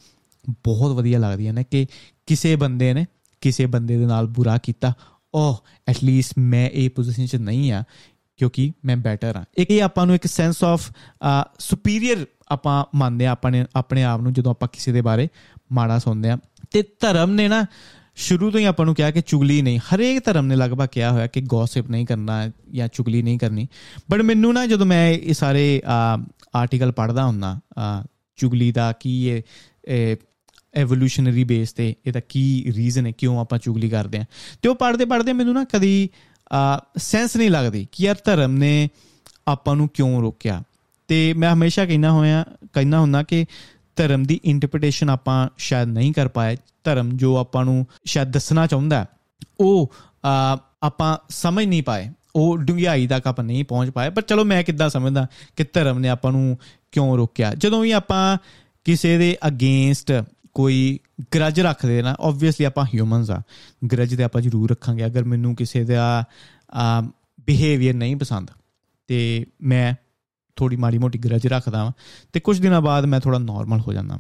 ਬਹੁਤ 0.65 0.97
ਵਧੀਆ 0.97 1.19
ਲੱਗਦੀਆਂ 1.19 1.53
ਨੇ 1.53 1.65
ਕਿ 1.71 1.87
ਕਿਸੇ 2.27 2.55
ਬੰਦੇ 2.57 2.93
ਨੇ 2.95 3.07
ਕਿਸੇ 3.41 3.67
ਬੰਦੇ 3.67 3.99
ਦੇ 3.99 4.07
ਨਾਲ 4.07 4.27
ਬੁਰਾ 4.27 4.59
ਕੀਤਾ। 4.59 4.93
ਓਹ 5.35 5.57
ਐਟ 5.89 5.97
ਲੀਸਟ 6.05 6.33
ਮੈਂ 6.39 6.69
ਇਹ 6.71 6.91
ਪੋਜੀਸ਼ਨ 6.91 7.27
'ਚ 7.27 7.37
ਨਹੀਂ 7.37 7.73
ਆ, 7.73 7.83
ਕਿਉਂਕਿ 8.37 8.73
ਮੈਂ 8.85 8.97
ਬੈਟਰ 8.97 9.37
ਆ 9.37 9.45
ਇੱਕ 9.59 9.71
ਇਹ 9.71 9.83
ਆਪਾਂ 9.83 10.07
ਨੂੰ 10.07 10.15
ਇੱਕ 10.15 10.27
ਸੈਂਸ 10.27 10.65
ਆਫ 10.65 10.91
ਸੁਪੀਰੀਅਰ 11.59 12.27
ਆਪਾਂ 12.49 12.85
ਮੰਨਦੇ 12.95 13.27
ਆ 13.27 13.31
ਆਪਣੇ 13.31 13.65
ਆਪਣੇ 13.77 14.05
ਆਪ 14.05 14.21
ਨੂੰ 14.21 14.33
ਜਦੋਂ 14.33 14.51
ਆਪਾਂ 14.51 14.69
ਕਿਸੇ 14.73 14.93
ਦੇ 14.93 15.01
ਬਾਰੇ 15.01 15.29
ਮਾੜਾ 15.73 15.99
ਸੁਣਦੇ 15.99 16.31
ਆ 16.31 16.39
ਤੇ 16.73 16.83
ਧਰਮ 17.01 17.31
ਨੇ 17.31 17.49
ਨਾ 17.49 17.65
ਸ਼ੁਰੂ 18.15 18.51
ਤੋਂ 18.51 18.61
ਹੀ 18.61 18.65
ਆਪਾਂ 18.65 18.85
ਨੂੰ 18.87 18.95
ਕਿਹਾ 18.95 19.11
ਕਿ 19.11 19.21
ਚੁਗਲੀ 19.27 19.61
ਨਹੀਂ, 19.63 19.79
ਹਰੇਕ 19.79 20.25
ਧਰਮ 20.25 20.47
ਨੇ 20.47 20.57
ਲਗਭਗ 20.57 20.87
ਕਿਹਾ 20.87 21.11
ਹੋਇਆ 21.13 21.27
ਕਿ 21.27 21.41
ਗੌਸਿਪ 21.41 21.91
ਨਹੀਂ 21.91 22.07
ਕਰਨਾ 22.07 22.51
ਜਾਂ 22.73 22.89
ਚੁਗਲੀ 22.89 23.23
ਨਹੀਂ 23.23 23.39
ਕਰਨੀ। 23.39 23.67
ਬਟ 24.11 24.21
ਮੈਨੂੰ 24.21 24.53
ਨਾ 24.55 24.67
ਜਦੋਂ 24.67 24.87
ਮੈਂ 24.87 25.09
ਇਹ 25.11 25.35
ਸਾਰੇ 25.35 25.83
ਆਰਟੀਕਲ 25.87 26.93
ਪੜ੍ਹਦਾ 26.93 27.25
ਹੁੰਦਾ 27.25 27.59
ਚੁਗਲੀ 28.39 28.71
ਦਾ 28.73 28.93
ਕੀ 28.93 29.27
ਇਹ 29.29 30.17
ਐਵੋਲੂਸ਼ਨਰੀ 30.75 31.45
ਬੇਸ 31.45 31.73
ਤੇ 31.73 31.95
ਇਹਦਾ 32.07 32.21
ਕੀ 32.29 32.73
ਰੀਜ਼ਨ 32.77 33.07
ਹੈ, 33.07 33.13
ਕਿਉਂ 33.13 33.39
ਆਪਾਂ 33.41 33.59
ਚੁਗਲੀ 33.59 33.89
ਕਰਦੇ 33.91 34.19
ਆ 34.19 34.25
ਤੇ 34.63 34.69
ਉਹ 34.69 34.75
ਪੜ੍ਹਦੇ 34.75 35.05
ਪੜ੍ਹਦੇ 35.05 35.33
ਮੈਨੂੰ 35.33 35.55
ਨਾ 35.55 35.65
ਕਦੀ 35.65 36.09
ਸੈਂਸ 36.99 37.37
ਨਹੀਂ 37.37 37.51
ਲੱਗਦੀ 37.51 37.87
ਕਿ 37.93 38.05
ਯਾਰ 38.05 38.17
ਧਰਮ 38.25 38.53
ਨੇ 38.53 38.89
ਆਪਾਂ 39.49 39.77
ਨੂੰ 39.77 39.89
ਕਿਉਂ 39.89 40.21
ਰੋਕਿਆ। 40.23 40.63
ਤੇ 41.09 41.33
ਮੈਂ 41.33 41.53
ਹਮੇਸ਼ਾ 41.55 41.85
ਕਹਿਣਾ 41.87 42.11
ਹੋਇਆ 42.13 42.45
ਕਹਿਣਾ 42.73 43.01
ਹੁੰਦਾ 43.01 43.23
ਕਿ 43.23 43.45
ਧਰਮ 43.97 44.23
ਦੀ 44.25 44.41
ਇੰਟਰਪ੍ਰੀਟੇਸ਼ਨ 44.45 45.11
ਆਪਾਂ 45.11 45.49
ਸ਼ਾਇਦ 45.59 45.89
ਨਹੀਂ 45.89 46.13
ਕਰ 46.13 46.29
ਪਾਏ, 46.29 46.57
ਧਰਮ 46.85 47.11
ਜੋ 47.17 47.37
ਆਪਾਂ 47.37 47.65
ਨੂੰ 47.65 47.87
ਸ਼ਾਇਦ 48.05 48.31
ਦੱਸਣਾ 48.33 48.67
ਚਾਹੁੰਦਾ 48.67 49.05
ਉਹ 49.61 49.93
ਆਪਾਂ 50.83 51.17
ਸਮਝ 51.31 51.65
ਨਹੀਂ 51.65 51.83
ਪਾਏ, 51.83 52.09
ਉਹ 52.37 52.57
ਡੁੰਗਿਆਈ 52.59 53.07
ਤੱਕ 53.07 53.27
ਆਪਾਂ 53.27 53.45
ਨਹੀਂ 53.45 53.65
ਪਹੁੰਚ 53.65 53.91
ਪਾਏ, 53.91 54.11
ਪਰ 54.11 54.23
ਚਲੋ 54.23 54.45
ਮੈਂ 54.45 54.63
ਕਿੱਦਾਂ 54.65 54.89
ਸਮਝਦਾ 54.91 55.27
ਕਿ 55.57 55.65
ਧਰਮ 55.65 55.99
ਨੇ 55.99 56.09
ਆਪਾਂ 56.09 56.33
ਨੂੰ 56.33 56.57
ਕਿਉਂ 56.93 57.17
ਰੋਕਿਆ? 57.17 57.55
ਜਦੋਂ 57.55 57.81
ਵੀ 57.83 57.91
ਆਪਾਂ 57.93 58.37
ਕਿਸੇ 58.87 59.17
ਦੇ 59.19 59.37
ਅਗੇਂਸਟ 59.47 60.13
ਕੋਈ 60.55 60.99
ਗਰਜ 61.35 61.61
ਰੱਖਦੇ 61.61 62.01
ਨਾ 62.03 62.15
ਆਬਵੀਅਸਲੀ 62.21 62.65
ਆਪਾਂ 62.67 62.85
ਹਿਊਮਨਸ 62.95 63.31
ਆ 63.31 63.41
ਗਰਜ 63.93 64.17
ਤੇ 64.17 64.23
ਆਪਾਂ 64.25 64.41
ਜ਼ਰੂਰ 64.43 64.71
ਰੱਖਾਂਗੇ, 64.71 65.07
ਅਗਰ 65.07 65.25
ਮੈਨੂੰ 65.25 65.55
ਕਿਸੇ 65.57 65.85
ਦਾ 65.85 66.25
ਬਿਹੇਵੀਅਰ 67.47 67.95
ਨਹੀਂ 67.95 68.17
ਪਸੰਦ, 68.17 68.51
ਤੇ 69.09 69.47
ਮੈਂ 69.63 69.95
ਥੋੜੀ 70.57 70.77
ਮਾੜੀ 70.77 70.99
ਮੋਟੀ 70.99 71.19
ਗਰਜ 71.19 71.47
ਰੱਖਦਾ 71.47 71.85
ਵਾਂ 71.85 71.93
ਤੇ 72.33 72.41
ਕੁਝ 72.41 72.59
ਦਿਨਾਂ 72.61 72.81
ਬਾਅਦ 72.81 73.05
ਮੈਂ 73.05 73.21
ਥੋੜਾ 73.21 73.39
ਨਾਰਮਲ 73.39 73.81
ਹੋ 73.81 73.93
ਜਾਂਦਾ। 73.93 74.19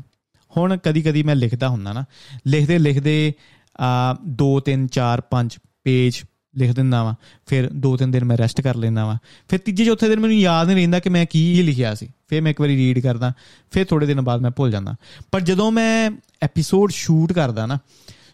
ਹੁਣ 0.53 0.77
ਕਦੀ 0.77 1.03
ਕਦੀ 1.03 1.23
ਮੈਂ 1.23 1.37
ਲਿਖਦਾ 1.37 1.69
ਹੁੰਦਾ 1.69 1.93
ਨਾ 1.93 2.05
ਲਿਖਦੇ 2.47 2.79
ਲਿਖਦੇ 2.79 3.33
ਆ 3.81 4.17
2 4.39 4.49
3 4.61 4.87
4 4.89 5.23
5 5.31 5.59
ਪੇਜ 5.85 6.23
ਲਿਖ 6.55 6.73
ਦਿੰਦਾ 6.73 7.03
ਵਾਂ, 7.05 7.15
ਫਿਰ 7.47 7.69
2-3 7.73 8.11
ਦਿਨ 8.11 8.25
ਮੈਂ 8.25 8.37
ਰੈਸਟ 8.37 8.61
ਕਰ 8.61 8.77
ਲੈਂਦਾ 8.77 9.05
ਵਾਂ। 9.07 9.17
ਫਿਰ 9.49 9.59
ਤੀਜੇ, 9.59 9.85
ਚੌਥੇ 9.85 10.09
ਦਿਨ 10.09 10.21
ਮੈਨੂੰ 10.21 10.37
ਯਾਦ 10.37 10.67
ਨਹੀਂ 10.67 10.77
ਰਹਿੰਦਾ 10.77 10.99
ਕਿ 10.99 11.11
ਮੈਂ 11.11 11.25
ਕੀ 11.27 11.63
ਲਿਖਿਆ 11.63 11.95
ਸੀ। 11.95 12.09
ਫਿਰ 12.29 12.43
ਮੈਂ 12.43 12.51
ਇੱਕ 12.51 12.61
ਵਾਰੀ 12.61 12.77
ਰੀਡ 12.77 12.99
ਕਰਦਾ, 12.99 13.33
ਫਿਰ 13.73 13.85
ਥੋੜੇ 13.85 14.07
ਦਿਨ 14.07 14.21
ਬਾਅਦ 14.21 14.41
ਮੈਂ 14.41 14.51
ਭੁੱਲ 14.51 14.71
ਜਾਂਦਾ। 14.71 14.95
ਪਰ 15.33 15.41
ਜਦੋਂ 15.41 15.71
ਮੈਂ 15.73 16.11
ਐਪੀਸੋਡ 16.43 16.91
ਸ਼ੂਟ 16.91 17.33
ਕਰਦਾ 17.33 17.67
ਨਾ, 17.67 17.79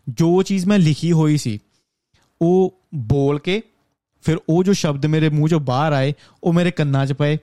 ਜੋ 0.09 0.43
ਚੀਜ਼ 0.43 0.67
ਮੈਂ 0.67 0.79
ਲਿਖੀ 0.79 1.13
ਹੋਈ 1.13 1.37
ਸੀ, 1.37 1.59
ਉਹ 2.41 2.75
ਬੋਲ 2.95 3.39
ਕੇ, 3.39 3.61
ਫਿਰ 4.25 4.39
ਉਹ 4.49 4.65
ਜੋ 4.65 4.73
ਸ਼ਬਦ 4.73 5.07
ਮੇਰੇ 5.07 5.29
ਮੂੰਹ 5.29 5.49
ਚੋਂ 5.49 5.61
ਬਾਹਰ 5.61 5.93
ਆਏ, 5.93 6.13
ਉਹ 6.45 6.53
ਮੇਰੇ 6.53 6.71
ਕੰਨਾਂ 6.71 7.07
'ਚ 7.07 7.13
ਪਏ 7.13 7.39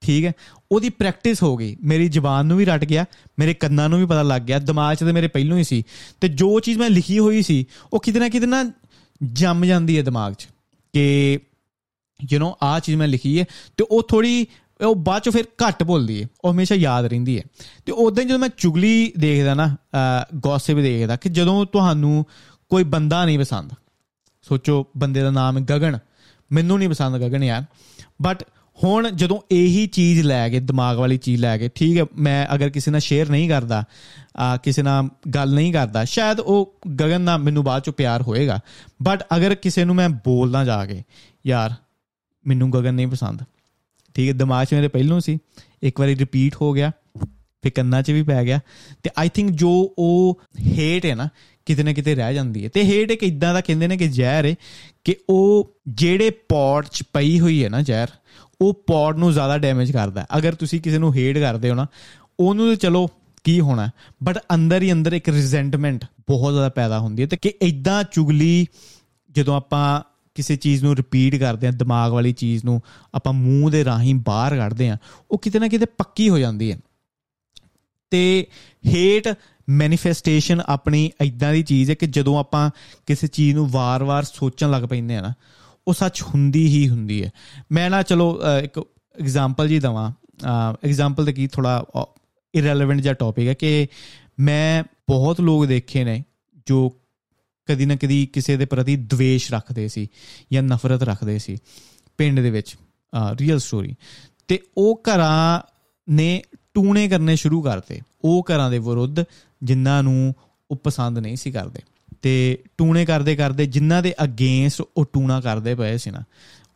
ਠੀਕ 0.00 0.24
ਹੈ? 0.24 0.32
ਉਹਦੀ 0.72 0.88
ਪ੍ਰੈਕਟਿਸ 0.88 1.42
ਹੋ 1.42 1.56
ਗਈ। 1.56 1.76
ਮੇਰੀ 1.82 2.08
ਜ਼ੁਬਾਨ 2.08 2.46
ਨੂੰ 2.46 2.56
ਵੀ 2.58 2.64
ਰਟ 2.64 2.84
ਗਿਆ, 2.84 3.04
ਮੇਰੇ 3.38 3.54
ਕੰਨਾਂ 3.54 3.88
ਨੂੰ 3.88 3.98
ਵੀ 3.98 4.06
ਪਤਾ 4.06 4.22
ਲੱਗ 4.22 4.42
ਗਿਆ, 4.42 4.58
ਦਿਮਾਗ 4.58 4.96
'ਚ 4.96 5.00
ਤੇ 5.00 5.12
ਮੇਰੇ 5.12 5.28
ਪਹਿਲੋਂ 5.28 5.58
ਹੀ 5.58 5.64
ਸੀ। 5.64 5.82
ਤੇ 6.20 6.28
ਜੋ 6.28 6.60
ਚੀਜ਼ 6.60 6.78
ਮੈਂ 6.78 6.90
ਲਿਖੀ 6.90 7.18
ਹੋਈ 7.18 7.42
ਸੀ, 7.42 7.64
ਉਹ 7.92 8.00
ਕਿਤੇ 8.00 8.20
ਨਾ 8.20 8.28
ਕਿਤੇ 8.28 8.46
ਨਾ 8.46 8.64
ਜੰਮ 9.22 9.64
ਜਾਂਦੀ 9.64 9.98
ਹੈ 9.98 10.02
ਦਿਮਾਗ 10.02 10.32
'ਚ 10.32 10.48
ਕਿ 10.92 11.38
ਯੂ 12.32 12.38
نو 12.40 12.52
ਆ 12.62 12.78
ਚੀਜ਼ 12.80 12.96
ਮੈਂ 12.96 13.08
ਲਿਖੀ 13.08 13.38
ਹੈ 13.40 13.44
ਤੇ 13.76 13.84
ਉਹ 13.90 14.02
ਥੋੜੀ 14.08 14.46
ਉਹ 14.84 14.94
ਬਾਅਦ 14.96 15.22
ਚ 15.22 15.28
ਫਿਰ 15.28 15.44
ਘੱਟ 15.62 15.82
ਬੋਲਦੀ 15.82 16.22
ਹੈ। 16.22 16.28
ਉਹ 16.44 16.52
ਹਮੇਸ਼ਾ 16.52 16.74
ਯਾਦ 16.74 17.04
ਰਹਿੰਦੀ 17.04 17.38
ਹੈ। 17.38 17.42
ਤੇ 17.86 17.92
ਉਦੋਂ 17.92 18.24
ਜਦੋਂ 18.24 18.38
ਮੈਂ 18.38 18.48
ਚੁਗਲੀ 18.58 19.12
ਦੇਖਦਾ 19.18 19.54
ਨਾ 19.54 19.76
ਗੌਸਿਪ 20.36 20.78
ਦੇਖਦਾ 20.78 21.16
ਕਿ 21.16 21.28
ਜਦੋਂ 21.28 21.64
ਤੁਹਾਨੂੰ 21.66 22.24
ਕੋਈ 22.70 22.84
ਬੰਦਾ 22.84 23.24
ਨਹੀਂ 23.24 23.38
ਪਸੰਦ, 23.38 23.70
ਸੋਚੋ 24.42 24.86
ਬੰਦੇ 24.96 25.20
ਦਾ 25.20 25.30
ਨਾਮ 25.30 25.60
ਗਗਨ, 25.60 25.98
ਮੈਨੂੰ 26.52 26.78
ਨਹੀਂ 26.78 26.88
ਪਸੰਦ 26.88 27.16
ਗਗਨ 27.16 27.44
ਯਾਰ 27.44 27.64
ਬਟ 28.22 28.44
ਹੁਣ 28.84 29.10
ਜਦੋਂ 29.10 29.40
ਇਹੀ 29.50 29.86
ਚੀਜ਼ 29.86 30.22
ਲੈ 30.22 30.48
ਕੇ, 30.48 30.60
ਦਿਮਾਗ 30.60 30.98
ਵਾਲੀ 30.98 31.18
ਚੀਜ਼ 31.18 31.40
ਲੈ 31.42 31.58
ਕੇ, 31.58 31.70
ਠੀਕ 31.74 31.98
ਹੈ, 31.98 32.04
ਮੈਂ 32.18 32.54
ਅਗਰ 32.54 32.70
ਕਿਸੇ 32.70 32.90
ਨਾਲ 32.90 33.00
ਸ਼ੇਅਰ 33.00 33.28
ਨਹੀਂ 33.28 33.48
ਕਰਦਾ, 33.48 33.84
ਆ, 34.36 34.56
ਕਿਸੇ 34.56 34.82
ਨਾਲ 34.82 35.08
ਗੱਲ 35.30 35.54
ਨਹੀਂ 35.54 35.72
ਕਰਦਾ, 35.72 36.04
ਸ਼ਾਇਦ 36.04 36.40
ਉਹ 36.40 36.74
ਗਗਨ 37.00 37.20
ਨਾਲ 37.20 37.38
ਮੈਨੂੰ 37.38 37.64
ਬਾਅਦ 37.64 37.82
ਚ 37.82 37.90
ਪਿਆਰ 37.90 38.22
ਹੋਏਗਾ। 38.22 38.60
ਬਟ 39.02 39.24
ਅਗਰ 39.36 39.54
ਕਿਸੇ 39.54 39.84
ਨੂੰ 39.84 39.94
ਮੈਂ 39.94 40.08
ਬੋਲਦਾ 40.08 40.64
ਜਾ 40.64 40.86
ਕੇ, 40.86 41.02
ਯਾਰ, 41.46 41.74
ਮੈਨੂੰ 42.46 42.72
ਗਗਨ 42.72 42.94
ਨਹੀਂ 42.94 43.06
ਪਸੰਦ। 43.06 43.42
ਠੀਕ 44.14 44.28
ਹੈ, 44.28 44.34
ਦਿਮਾਗ 44.34 44.66
'ਚ 44.66 44.74
ਮੇਰੇ 44.74 44.88
ਪਹਿਲੋਂ 44.88 45.20
ਸੀ, 45.20 45.38
ਇੱਕ 45.82 46.00
ਵਾਰੀ 46.00 46.16
ਰਿਪੀਟ 46.16 46.56
ਹੋ 46.60 46.72
ਗਿਆ, 46.72 46.92
ਫਿਰ 47.62 47.72
ਕੰਨਾਂ 47.74 48.02
'ਚ 48.02 48.10
ਵੀ 48.10 48.22
ਪੈ 48.22 48.44
ਗਿਆ। 48.44 48.60
ਤੇ 49.02 49.10
ਆਈ 49.18 49.28
ਥਿੰਕ 49.28 49.50
ਜੋ 49.50 49.94
ਉਹ 49.98 50.40
ਹੇਟ 50.60 51.06
ਹੈ 51.06 51.14
ਨਾ 51.14 51.28
ਕਿਤੇ 51.70 51.82
ਨਾ 51.82 51.92
ਕਿਤੇ 51.92 52.14
ਰਹਿ 52.14 52.34
ਜਾਂਦੀ 52.34 52.64
ਹੈ। 52.64 52.68
ਤੇ 52.68 52.84
ਹੇਟ 52.84 53.10
ਇੱਕ 53.10 53.22
ਇਦਾਂ 53.22 53.54
ਦਾ 53.54 53.60
ਕਹਿੰਦੇ 53.60 53.88
ਨੇ 53.88 53.96
ਕਿ 53.96 54.08
ਜ਼ਹਿਰ 54.08 54.46
ਹੈ 54.46 54.54
ਕਿ 55.04 55.16
ਉਹ 55.28 55.70
ਜਿਹੜੇ 55.88 56.30
ਪੌਟ 56.48 56.88
'ਚ 56.88 57.02
ਪਈ 57.12 57.38
ਹੋਈ 57.40 57.62
ਹੈ 57.64 57.68
ਨਾ 57.68 57.80
ਜ਼ਹਿਰ, 57.82 58.08
ਉਹ 58.60 58.74
ਪੌਟ 58.86 59.16
ਨੂੰ 59.16 59.32
ਜ਼ਿਆਦਾ 59.32 59.58
ਡੈਮੇਜ 59.58 59.92
ਕਰਦਾ 59.92 60.26
ਅਗਰ 60.38 60.54
ਤੁਸੀਂ 60.54 60.80
ਕਿਸੇ 60.80 60.98
ਨੂੰ 60.98 61.14
ਹੇਟ 61.14 61.38
ਕਰਦੇ 61.38 61.70
ਹੋ 61.70 61.74
ਨਾ, 61.74 61.86
ਉਹਨੂੰ 62.40 62.68
ਤੇ 62.70 62.76
ਚਲੋ 62.76 63.08
ਕੀ 63.44 63.60
ਹੋਣਾ 63.60 63.88
ਬਟ 64.22 64.38
ਅੰਦਰ 64.54 64.82
ਹੀ 64.82 64.92
ਅੰਦਰ 64.92 65.12
ਇੱਕ 65.12 65.28
ਰਿਜ਼ੈਂਟਮੈਂਟ 65.28 66.04
ਬਹੁਤ 66.28 66.52
ਜ਼ਿਆਦਾ 66.52 66.68
ਪੈਦਾ 66.68 66.98
ਹੁੰਦੀ 66.98 67.22
ਹੈ। 67.22 67.28
ਤੇ 67.28 67.36
ਕਿ 67.36 67.52
ਇਦਾਂ 67.62 68.02
ਚੁਗਲੀ 68.04 68.66
ਜਦੋਂ 69.30 69.56
ਆਪਾਂ 69.56 70.00
ਕਿਸੇ 70.34 70.56
ਚੀਜ਼ 70.56 70.84
ਨੂੰ 70.84 70.94
ਰਿਪੀਟ 70.96 71.34
ਕਰਦੇ 71.36 71.66
ਆ 71.66 71.70
ਦਿਮਾਗ 71.70 72.12
ਵਾਲੀ 72.12 72.32
ਚੀਜ਼ 72.32 72.64
ਨੂੰ 72.64 72.80
ਆਪਾਂ 73.14 73.32
ਮੂੰਹ 73.32 73.70
ਦੇ 73.70 73.84
ਰਾਹੀਂ 73.84 74.14
ਬਾਹਰ 74.14 74.56
ਕੱਢਦੇ 74.56 74.88
ਆ 74.88 74.96
ਉਹ 75.30 75.38
ਕਿਤੇ 75.38 75.58
ਨਾ 75.58 75.68
ਕਿਤੇ 75.68 75.86
ਪੱਕੀ 75.98 76.28
ਹੋ 76.28 76.38
ਜਾਂਦੀ 76.38 76.70
ਹੈ। 76.72 76.78
ਤੇ 78.10 78.46
ਹੇਟ 78.86 79.28
ਮੈਨੀਫੈਸਟੇਸ਼ਨ 79.69 80.61
ਆਪਣੀ 80.65 81.11
ਇਦਾਂ 81.21 81.53
ਦੀ 81.53 81.63
ਚੀਜ਼ 81.63 81.89
ਹੈ 81.89 81.95
ਕਿ 81.95 82.07
ਜਦੋਂ 82.07 82.39
ਆਪਾਂ 82.39 82.71
ਕਿਸੇ 83.05 83.27
ਚੀਜ਼ 83.27 83.55
ਨੂੰ 83.55 83.69
ਵਾਰ-ਵਾਰ 83.71 84.23
ਸੋਚਣ 84.23 84.71
ਲੱਗ 84.71 84.83
ਪੈਂਦੇ 84.83 85.15
ਆ 85.15 85.21
ਨਾ 85.21 85.33
ਉਹ 85.87 85.93
ਸੱਚ 85.93 86.21
ਹੁੰਦੀ 86.21 86.67
ਹੀ 86.67 86.89
ਹੁੰਦੀ 86.89 87.23
ਹੈ 87.23 87.31
ਮੈਂ 87.71 87.89
ਨਾ 87.89 88.01
ਚਲੋ 88.01 88.41
ਇੱਕ 88.63 88.79
ਐਗਜ਼ਾਮਪਲ 89.21 89.67
ਜੀ 89.67 89.79
ਦਵਾਂ 89.79 90.11
ਐਗਜ਼ਾਮਪਲ 90.85 91.25
ਤੇ 91.25 91.33
ਕੀ 91.33 91.47
ਥੋੜਾ 91.47 91.85
ਇਰੈਲੇਵੈਂਟ 92.55 93.01
ਜਿਹਾ 93.01 93.13
ਟੌਪਿਕ 93.13 93.47
ਹੈ 93.47 93.53
ਕਿ 93.53 93.87
ਮੈਂ 94.39 94.83
ਬਹੁਤ 94.83 95.41
ਲੋਕ 95.41 95.65
ਦੇਖੇ 95.65 96.03
ਨੇ 96.03 96.23
ਜੋ 96.67 96.93
ਕਦੀ 97.65 97.85
ਨਾ 97.85 97.95
ਕਦੀ 97.95 98.25
ਕਿਸੇ 98.25 98.57
ਦੇ 98.57 98.65
ਪ੍ਰਤੀ 98.65 98.95
द्वेष 98.95 99.39
ਰੱਖਦੇ 99.51 99.87
ਸੀ 99.87 100.07
ਜਾਂ 100.53 100.63
ਨਫ਼ਰਤ 100.63 101.03
ਰੱਖਦੇ 101.03 101.39
ਸੀ 101.39 101.57
ਪਿੰਡ 102.17 102.39
ਦੇ 102.39 102.51
ਵਿੱਚ 102.51 102.75
ਰੀਅਲ 103.39 103.59
ਸਟੋਰੀ 103.59 103.95
ਤੇ 104.47 104.59
ਉਹ 104.77 105.01
ਘਰਾਂ 105.09 105.61
ਨੇ 106.09 106.43
ਟੂਣੇ 106.73 107.07
ਕਰਨੇ 107.07 107.35
ਸ਼ੁਰੂ 107.35 107.61
ਕਰਤੇ 107.61 108.01
ਉਹ 108.23 108.45
ਘਰਾਂ 108.51 108.71
ਦੇ 108.71 108.79
ਵਿਰੁੱਧ 108.79 109.19
ਜਿਨ੍ਹਾਂ 109.62 110.02
ਨੂੰ 110.02 110.34
ਉਹ 110.70 110.76
ਪਸੰਦ 110.76 111.18
ਨਹੀਂ 111.18 111.36
ਸੀ 111.36 111.50
ਕਰਦੇ। 111.50 111.80
ਤੇ 112.22 112.58
ਟੂਣੇ 112.78 113.04
ਕਰਦੇ 113.04 113.36
ਕਰਦੇ 113.36 113.66
ਜਿਨ੍ਹਾਂ 113.66 114.02
ਦੇ 114.02 114.14
ਅਗੇਂਸਟ 114.24 114.82
ਉਹ 114.96 115.06
ਟੂਣਾ 115.12 115.40
ਕਰਦੇ 115.40 115.74
ਪਏ 115.74 115.96
ਸੀ 115.98 116.10
ਨਾ, 116.10 116.22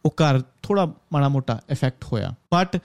ਉਹ 0.04 0.10
ਘਰ 0.10 0.40
ਥੋੜਾ 0.62 0.86
ਮਾੜਾ 0.86 1.28
ਮੋਟਾ 1.28 1.60
ਇਫੈਕਟ 1.70 2.04
ਹੋਇਆ। 2.04 2.34
ਬਟ 2.54 2.76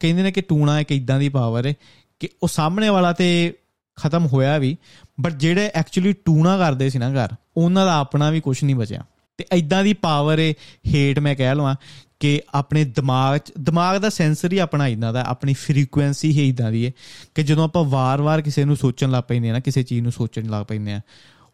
ਕਹਿੰਦੇ 0.00 0.22
ਨੇ 0.22 0.32
ਕਿ 0.32 0.40
ਟੂਣਾ 0.40 0.80
ਇੱਕ 0.80 0.92
ਇਦਾਂ 0.92 1.18
ਦੀ 1.18 1.28
ਪਾਵਰ 1.28 1.66
ਹੈ 1.66 1.74
ਕਿ 2.20 2.28
ਉਹ 2.42 2.48
ਸਾਹਮਣੇ 2.48 2.88
ਵਾਲਾ 2.88 3.12
ਤੇ 3.12 3.54
ਖਤਮ 3.96 4.26
ਹੋਇਆ 4.26 4.58
ਵੀ 4.58 4.76
ਬਟ 5.20 5.32
ਜਿਹੜੇ 5.32 5.70
ਐਕਚੁਅਲੀ 5.74 6.12
ਟੂਣਾ 6.12 6.58
ਕਰਦੇ 6.58 6.90
ਸੀ 6.90 6.98
ਨਾ 6.98 7.10
ਘਰ, 7.10 7.28
ਉਹਨਾਂ 7.56 7.86
ਦਾ 7.86 7.94
ਆਪਣਾ 7.94 8.30
ਵੀ 8.30 8.40
ਕੁਝ 8.40 8.64
ਨਹੀਂ 8.64 8.76
ਬਚਿਆ। 8.76 9.04
ਤੇ 9.36 9.44
ਐਦਾਂ 9.52 9.84
ਦੀ 9.84 9.92
ਪਾਵਰ 9.92 10.38
ਹੈ 10.38 10.52
ਹੇਟ 10.86 11.18
ਮੈਂ 11.18 11.34
ਕਹਿ 11.36 11.54
ਲਵਾਂ 11.54 11.74
ਕਿ 12.20 12.40
ਆਪਣੇ 12.54 12.84
ਦਿਮਾਗ 12.84 13.38
ਚ, 13.38 13.52
ਦਿਮਾਗ 13.60 13.96
ਦਾ 13.96 14.08
ਸੈਂਸਰ 14.08 14.52
ਹੀ 14.52 14.58
ਆਪਣਾ 14.58 14.86
ਇਦਾਂ 14.86 15.12
ਦਾ, 15.12 15.22
ਆਪਣੀ 15.22 15.54
ਫ੍ਰੀਕੁਐਂਸੀ 15.54 16.30
ਹੀ 16.30 16.48
ਇਦਾਂ 16.48 16.72
ਦੀ 16.72 16.86
ਹੈ 16.86 16.92
ਕਿ 17.34 17.42
ਜਦੋਂ 17.42 17.64
ਆਪਾਂ 17.64 17.84
ਵਾਰ-ਵਾਰ 17.84 18.42
ਕਿਸੇ 18.42 18.64
ਨੂੰ 18.64 18.76
ਸੋਚਣ 18.76 19.10
ਲੱਗ 19.10 19.24
ਪੈਂਦੇ 19.28 19.50
ਆ 19.50 19.52
ਨਾ, 19.52 19.60
ਕਿਸੇ 19.60 19.82
ਚੀਜ਼ 19.82 20.00
ਨੂੰ 20.00 20.12
ਸੋਚਣ 20.12 20.42
ਲੱਗ 20.42 20.66
ਪੈਂਦੇ 20.66 20.92
ਆ 20.92 21.00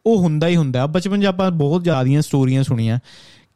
ਉਹ 0.06 0.18
ਹੁੰਦਾ 0.18 0.46
ਹੀ 0.46 0.56
ਹੁੰਦਾ। 0.56 0.86
ਬਚਪਨ 0.86 1.22
'ਚ 1.22 1.24
ਆਪਾਂ 1.24 1.50
ਬਹੁਤ 1.50 1.84
ਜ਼ਿਆਦੀਆਂ 1.84 2.22
ਸਟੋਰੀਆਂ 2.22 2.62
ਸੁਣੀਆਂ। 2.62 2.98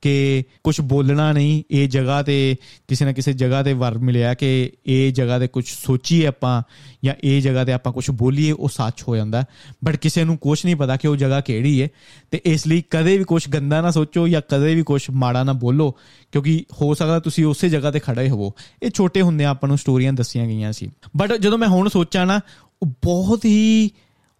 ਕਿ 0.07 0.45
ਕੁਝ 0.65 0.81
ਬੋਲਣਾ 0.81 1.33
ਨਹੀਂ, 1.33 1.63
ਇਹ 1.71 1.89
ਜਗ੍ਹਾ 1.89 2.23
ਤੇ 2.23 2.57
ਕਿਸੇ 2.89 3.05
ਨਾ 3.05 3.13
ਕਿਸੇ 3.13 3.33
ਜਗ੍ਹਾ 3.33 3.63
ਤੇ 3.63 3.73
ਵਰ 3.73 3.99
ਮਿਲਿਆ 3.99 4.35
ਕਿ 4.35 4.73
ਇਹ 4.87 5.13
ਜਗ੍ਹਾ 5.13 5.39
ਤੇ 5.39 5.49
ਕੁਝ 5.49 5.65
ਸੋਚੀਏ 5.69 6.27
ਆਪਾਂ 6.27 6.63
ਜਾਂ 7.05 7.15
ਇਹ 7.25 7.43
ਜਗ੍ਹਾ 7.43 7.65
ਤੇ 7.65 7.73
ਆਪਾਂ 7.73 7.93
ਕੁਝ 7.93 8.11
ਬੋਲੀਏ, 8.11 8.53
ਉਹ 8.53 8.69
ਸੱਚ 8.69 9.03
ਹੋ 9.09 9.17
ਜਾਂਦਾ। 9.17 9.45
ਬਟ 9.85 9.97
ਕਿਸੇ 9.97 10.25
ਨੂੰ 10.25 10.39
ਕੁਝ 10.39 10.65
ਨਹੀਂ 10.65 10.77
ਪਤਾ 10.77 10.97
ਕਿ 10.97 11.09
ਉਹ 11.09 11.17
ਜਗ੍ਹਾ 11.17 11.41
ਕਿਹੜੀ 11.41 11.83
ਹੈ 11.83 11.89
ਤੇ 12.31 12.41
ਇਸ 12.45 12.67
ਲਈ 12.67 12.83
ਕਦੇ 12.91 13.19
ਵੀ 13.19 13.25
ਕੁਝ 13.25 13.49
ਗੰਦਾ 13.49 13.81
ਨਾ 13.81 13.91
ਸੋਚੋ 13.91 14.29
ਜਾਂ 14.29 14.43
ਕਦੇ 14.49 14.75
ਵੀ 14.75 14.83
ਕੁਝ 14.83 15.03
ਮਾੜਾ 15.11 15.45
ਨਾ 15.45 15.53
ਬੋਲੋ, 15.53 15.95
ਕਿਉਂਕਿ 16.33 16.65
ਹੋ 16.81 16.95
ਸਕਦਾ 16.95 17.21
ਤੁਸੀਂ 17.21 17.47
ਉਸੇ 17.47 17.69
ਜਗ੍ਹਾ 17.69 17.91
ਤੇ 17.91 17.99
ਖੜੇ 17.99 18.29
ਹੋਵੋ। 18.29 18.55
ਇਹ 18.83 18.91
ਛੋਟੇ 18.91 19.23
ਹੁੰਦੇ 19.23 19.45
ਆਪਾਂ 19.45 19.69
ਨੂੰ 19.69 19.79
ਸਟੋਰੀਆਂ 19.79 20.13
ਦੱਸੀਆਂ 20.13 20.47
ਗਈਆਂ 20.47 20.73
ਸੀ। 20.73 20.91
ਬਟ 21.17 21.33
ਜਦੋਂ 21.33 21.59
ਮੈਂ 21.59 21.69
ਹੁਣ 21.69 21.89
ਸੋਚਾਂ 21.89 22.27
ਨਾ, 22.27 22.41
ਉਹ 22.83 22.87
ਬਹੁਤ 22.87 23.45
ਹੀ 23.45 23.91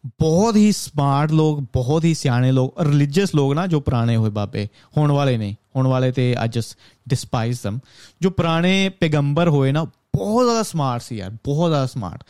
ਬਹੁਤ 0.07 0.57
ਹੀ 0.57 0.73
ਸਮਾਰਟ 0.73 1.33
ਲੋਕ, 1.33 1.61
ਬਹੁਤ 1.61 2.05
ਹੀ 2.05 2.15
ਸਿਆਣੇ 2.15 2.53
ਲੋਕ 2.53 2.81
ਰਿਲੀਜੀਅਸ 2.81 3.35
ਲੋਕ 3.35 3.55
ਨਾ 3.55 3.67
ਜੋ 3.67 3.81
ਪੁਰਾਣੇ 3.81 4.17
ਹੋਏ 4.17 4.31
ਬਾਬੇ, 4.31 4.69
ਹੋਣ 4.97 5.13
ਵਾਲੇ 5.13 5.37
ਨਹੀਂ, 5.37 5.55
ਹੋਣ 5.77 5.87
ਵਾਲੇ 5.87 6.13
ਤੇ 6.13 6.35
ਆਈ 6.39 6.49
ਜਸਟ 6.49 6.79
ਡਿਸਪਾਈਜ਼ 7.09 7.67
them. 7.67 7.79
ਜੋ 8.21 8.31
ਪੁਰਾਣੇ 8.31 8.89
ਪੈਗੰਬਰ 8.89 9.49
ਹੋਏ 9.49 9.73
ਨਾ, 9.73 9.85
ਬਹੁਤ 9.85 10.45
ਜ਼ਿਆਦਾ 10.45 10.63
ਸਮਾਰਟ 10.63 11.03
ਸੀ 11.03 11.17
ਯਾਰ, 11.17 11.31
ਬਹੁਤ 11.31 11.71
ਜ਼ਿਆਦਾ 11.71 11.87
ਸਮਾਰਟ 11.87 12.25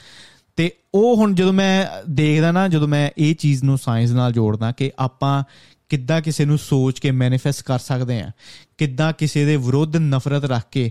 ਤੇ 0.56 0.72
ਉਹ 0.94 1.16
ਹੁਣ 1.16 1.34
ਜਦੋਂ 1.34 1.52
ਮੈਂ 1.52 1.86
ਦੇਖਦਾ 2.10 2.52
ਨਾ, 2.52 2.68
ਜਦੋਂ 2.68 2.88
ਮੈਂ 2.88 3.10
ਇਹ 3.18 3.34
ਚੀਜ਼ 3.34 3.64
ਨੂੰ 3.64 3.78
ਸਾਇੰਸ 3.78 4.10
ਨਾਲ 4.10 4.32
ਜੋੜਦਾ 4.32 4.72
ਕਿ 4.72 4.92
ਆਪਾਂ 4.98 5.44
ਕਿੱਦਾਂ 5.88 6.20
ਕਿਸੇ 6.20 6.44
ਨੂੰ 6.44 6.58
ਸੋਚ 6.58 7.00
ਕੇ 7.00 7.10
ਮੈਨੀਫੈਸਟ 7.10 7.62
ਕਰ 7.62 7.78
ਸਕਦੇ 7.78 8.20
ਆ 8.20 8.30
ਕਿੱਦਾਂ 8.78 9.12
ਕਿਸੇ 9.12 9.44
ਦੇ 9.44 9.56
ਵਿਰੁੱਧ 9.56 9.96
ਨਫ਼ਰਤ 9.96 10.44
ਰੱਖ 10.44 10.62
ਕੇ 10.70 10.90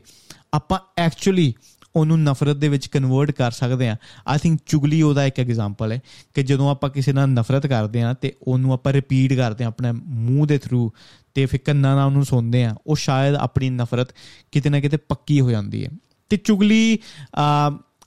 ਆਪਾਂ 0.54 0.80
ਐਕਚੁਅਲੀ 0.98 1.54
ਉਹਨੂੰ 1.96 2.24
ਨਫ਼ਰਤ 2.24 2.58
ਦੇ 2.58 2.68
ਵਿੱਚ 2.68 2.88
ਕਨਵਰਟ 2.88 3.32
ਕਰ 3.32 3.52
ਸਕਦੇ 3.52 3.90
ਆ 3.90 3.96
ਆਈ 4.28 4.38
ਥਿੰਕ 4.38 4.60
ਚੁਗਲੀ 4.66 5.02
ਉਹਦਾ 5.02 5.26
ਇੱਕ 5.26 5.40
ਐਗਜ਼ਾਮਪਲ 5.40 5.92
ਹੈ 5.92 6.00
ਕਿ 6.34 6.44
ਜਦੋਂ 6.44 6.72
ਆਪਾਂ 6.72 6.90
ਕਿਸੇ 6.90 7.14
ਨਾਲ 7.14 7.28
ਨਫ਼ਰਤ 7.28 7.68
ਕਰਦੇ 7.68 8.02
ਆ 8.02 8.14
ਤੇ 8.14 8.34
ਉਹਨੂੰ 8.42 8.74
ਆਪਾਂ 8.74 8.94
ਰਿਪੀਟ 8.94 9.34
ਕਰਦੇ 9.34 9.64
ਆ 9.64 9.68
ਆਪਣੇ 9.68 9.92
ਮੂੰਹ 9.92 10.48
ਦੇ 10.48 10.58
ਥਰੂ 10.58 10.92
ਤੇ 11.34 11.46
ਫਿਰ 11.46 11.60
ਕੰਨਾਂ 11.66 11.96
ਨਾਲ 11.96 12.06
ਉਹਨੂੰ 12.06 12.26
ਸੁਣਦੇ 12.26 12.64
ਆ 12.64 12.76
ਉਹ 12.88 12.96
ਸ਼ਾਇਦ 12.96 13.36
ਆਪਣੀ 13.36 13.70
ਨਫ਼ਰਤ 13.70 14.08
ਕਿਤੇ 14.52 14.70
ਨਾ 14.70 14.80
ਕਿਤੇ 14.80 14.98
ਪੱਕੀ 14.98 15.42
ਹੋ 15.42 15.52
ਜਾਂਦੀ 15.52 15.86
ਹੈ। 15.86 15.90
ਤੇ 16.30 16.38
ਚੁਗਲੀ 16.38 17.00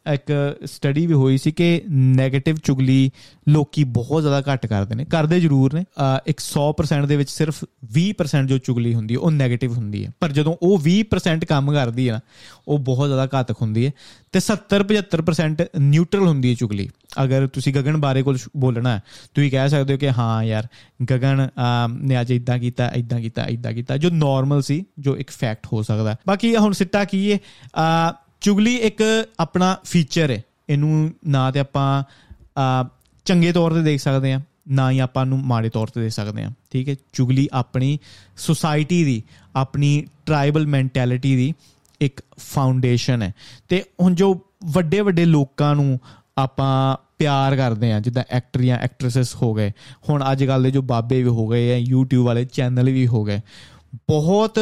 ਇੱਕ 0.09 0.33
ਸਟੱਡੀ 0.65 1.07
ਵੀ 1.07 1.15
ਹੋਈ 1.15 1.39
ਸੀ 1.39 1.51
ਕਿ 1.53 1.81
네ਗੇਟਿਵ 2.17 2.57
ਚੁਗਲੀ 2.65 3.11
ਲੋਕੀ 3.49 3.85
ਬਹੁਤ 3.85 4.23
ਜ਼ਿਆਦਾ 4.23 4.43
ਘੱਟ 4.53 4.67
ਕਰਦੇ 4.67 4.95
ਨੇ, 4.95 5.05
ਕਰਦੇ 5.05 5.41
ਜ਼ਰੂਰ 5.41 5.75
ਨੇ। 5.75 5.85
ਇੱਕ 6.27 6.41
100% 6.41 7.07
ਦੇ 7.07 7.17
ਵਿੱਚ 7.17 7.31
ਸਿਰਫ 7.31 7.65
20% 7.93 8.49
ਜੋ 8.49 8.59
ਚੁਗਲੀ 8.59 8.95
ਹੁੰਦੀ 8.95 9.15
ਹੈ, 9.15 9.19
ਉਹ 9.19 9.31
네ਗੇਟਿਵ 9.33 9.73
ਹੁੰਦੀ 9.73 10.05
ਹੈ। 10.05 10.11
ਪਰ 10.21 10.33
ਜਦੋਂ 10.33 10.57
ਉਹ 10.63 10.79
20% 10.79 11.45
ਕੰਮ 11.45 11.73
ਕਰਦੀ 11.73 12.09
ਹੈ 12.09 12.15
ਨਾ, 12.15 12.21
ਉਹ 12.69 12.79
ਬਹੁਤ 12.79 13.09
ਜ਼ਿਆਦਾ 13.09 13.29
ਘਾਤਕ 13.35 13.63
ਹੁੰਦੀ 13.63 13.87
ਹੈ 13.87 13.93
ਤੇ 14.33 14.41
70 14.41 14.83
75% 14.83 15.65
ਨਿਊਟਰਲ 15.81 16.27
ਹੁੰਦੀ 16.29 16.51
ਹੈ 16.51 16.55
ਚੁਗਲੀ। 16.55 16.89
ਅਗਰ 17.23 17.47
ਤੁਸੀਂ 17.47 17.75
ਗਗਨ 17.75 17.97
ਬਾਰੇ 17.97 18.23
ਕੋਲ 18.23 18.39
ਬੋਲਣਾ 18.57 18.95
ਹੈ, 18.97 19.03
ਤੁਸੀਂ 19.35 19.51
ਕਹਿ 19.51 19.69
ਸਕਦੇ 19.69 19.93
ਹੋ 19.93 19.99
ਕਿ 19.99 20.11
ਹਾਂ 20.11 20.43
ਯਾਰ, 20.45 20.69
ਗਗਨ 21.13 21.49
ਨੇ 21.99 22.21
ਅੱਜ 22.21 22.33
ਇਦਾਂ 22.33 22.59
ਕੀਤਾ 22.59 22.89
ਇਦਾਂ 22.97 23.21
ਕੀਤਾ 23.21 23.45
ਇਦਾਂ 23.47 23.73
ਕੀਤਾ, 23.73 23.97
ਜੋ 23.97 24.11
ਨਾਰਮਲ 24.11 24.63
ਸੀ, 24.63 24.85
ਜੋ 24.99 25.17
ਇੱਕ 25.17 25.31
ਫੈਕਟ 25.31 25.67
ਹੋ 25.73 25.83
ਸਕਦਾ 25.83 26.17
ਬਾਕੀ 26.29 26.57
ਹੁਣ 26.57 26.73
ਸਿੱਟਾ 26.73 27.05
ਕੀ 27.05 27.31
ਹੈ? 27.33 27.39
ਚੁਗਲੀ 28.41 28.75
ਇੱਕ 28.77 29.03
ਆਪਣਾ 29.41 29.77
ਫੀਚਰ 29.85 30.31
ਹੈ। 30.31 30.43
ਇਹਨੂੰ 30.69 31.11
ਨਾ 31.27 31.51
ਤੇ 31.51 31.61
ਆਪਾਂ 31.61 32.05
ਚੰਗੇ 33.27 33.53
ਤੌਰ 33.53 33.73
ਤੇ 33.73 33.83
ਦੇਖ 33.83 34.01
ਸਕਦੇ 34.01 34.33
ਆ 34.33 34.41
ਨਾ 34.69 34.91
ਹੀ 34.91 34.99
ਆਪਾਂ 34.99 35.25
ਨੂੰ 35.27 35.39
ਮਾੜੇ 35.39 35.69
ਤੌਰ 35.69 35.87
ਤੇ 35.87 36.01
ਦੇਖ 36.01 36.13
ਸਕਦੇ 36.13 36.43
ਆ 36.43 36.51
ਠੀਕ 36.71 36.89
ਹੈ? 36.89 36.95
ਚੁਗਲੀ 37.13 37.49
ਆਪਣੀ 37.53 37.99
ਸੁਸਾਇਟੀ 38.37 39.05
ਦੀ, 39.05 39.23
ਆਪਣੀ 39.57 40.07
ਟ੍ਰਾਈਬਲ 40.27 40.67
ਮੈਂਟੈਲਿਟੀ 40.67 41.35
ਦੀ 41.37 41.53
ਇੱਕ 42.01 42.21
ਫਾਊਂਡੇਸ਼ਨ 42.39 43.23
ਹੈ। 43.23 43.33
ਤੇ 43.69 43.83
ਹੁਣ 44.01 44.15
ਜੋ 44.15 44.41
ਵੱਡੇ 44.65 45.01
ਵੱਡੇ 45.01 45.25
ਲੋਕਾਂ 45.25 45.75
ਨੂੰ 45.75 45.99
ਆਪਾਂ 46.39 46.97
ਪਿਆਰ 47.19 47.57
ਕਰਦੇ 47.57 47.93
ਆ 47.93 48.01
ਜਿੱਦਾਂ 48.01 48.25
ਐਕਟਰ 48.31 48.63
ਜਾਂ 48.63 48.79
ਐਕਟ੍ਰੈਸਸ 48.79 49.35
ਹੋ 49.35 49.53
ਗਏ, 49.55 49.73
ਹੁਣ 50.09 50.25
ਅੱਜ 50.33 50.45
ਕੱਲ 50.45 50.63
ਦੇ 50.63 50.71
ਜੋ 50.71 50.83
ਬਾਬੇ 50.83 51.23
ਵੀ 51.23 51.29
ਹੋ 51.29 51.47
ਗਏ 51.49 51.73
ਆ 51.75 51.79
YouTube 51.89 52.25
ਵਾਲੇ 52.25 52.45
ਚੈਨਲ 52.45 52.91
ਵੀ 52.91 53.07
ਹੋ 53.07 53.25
ਗਏ, 53.25 53.41
ਬਹੁਤ 54.09 54.59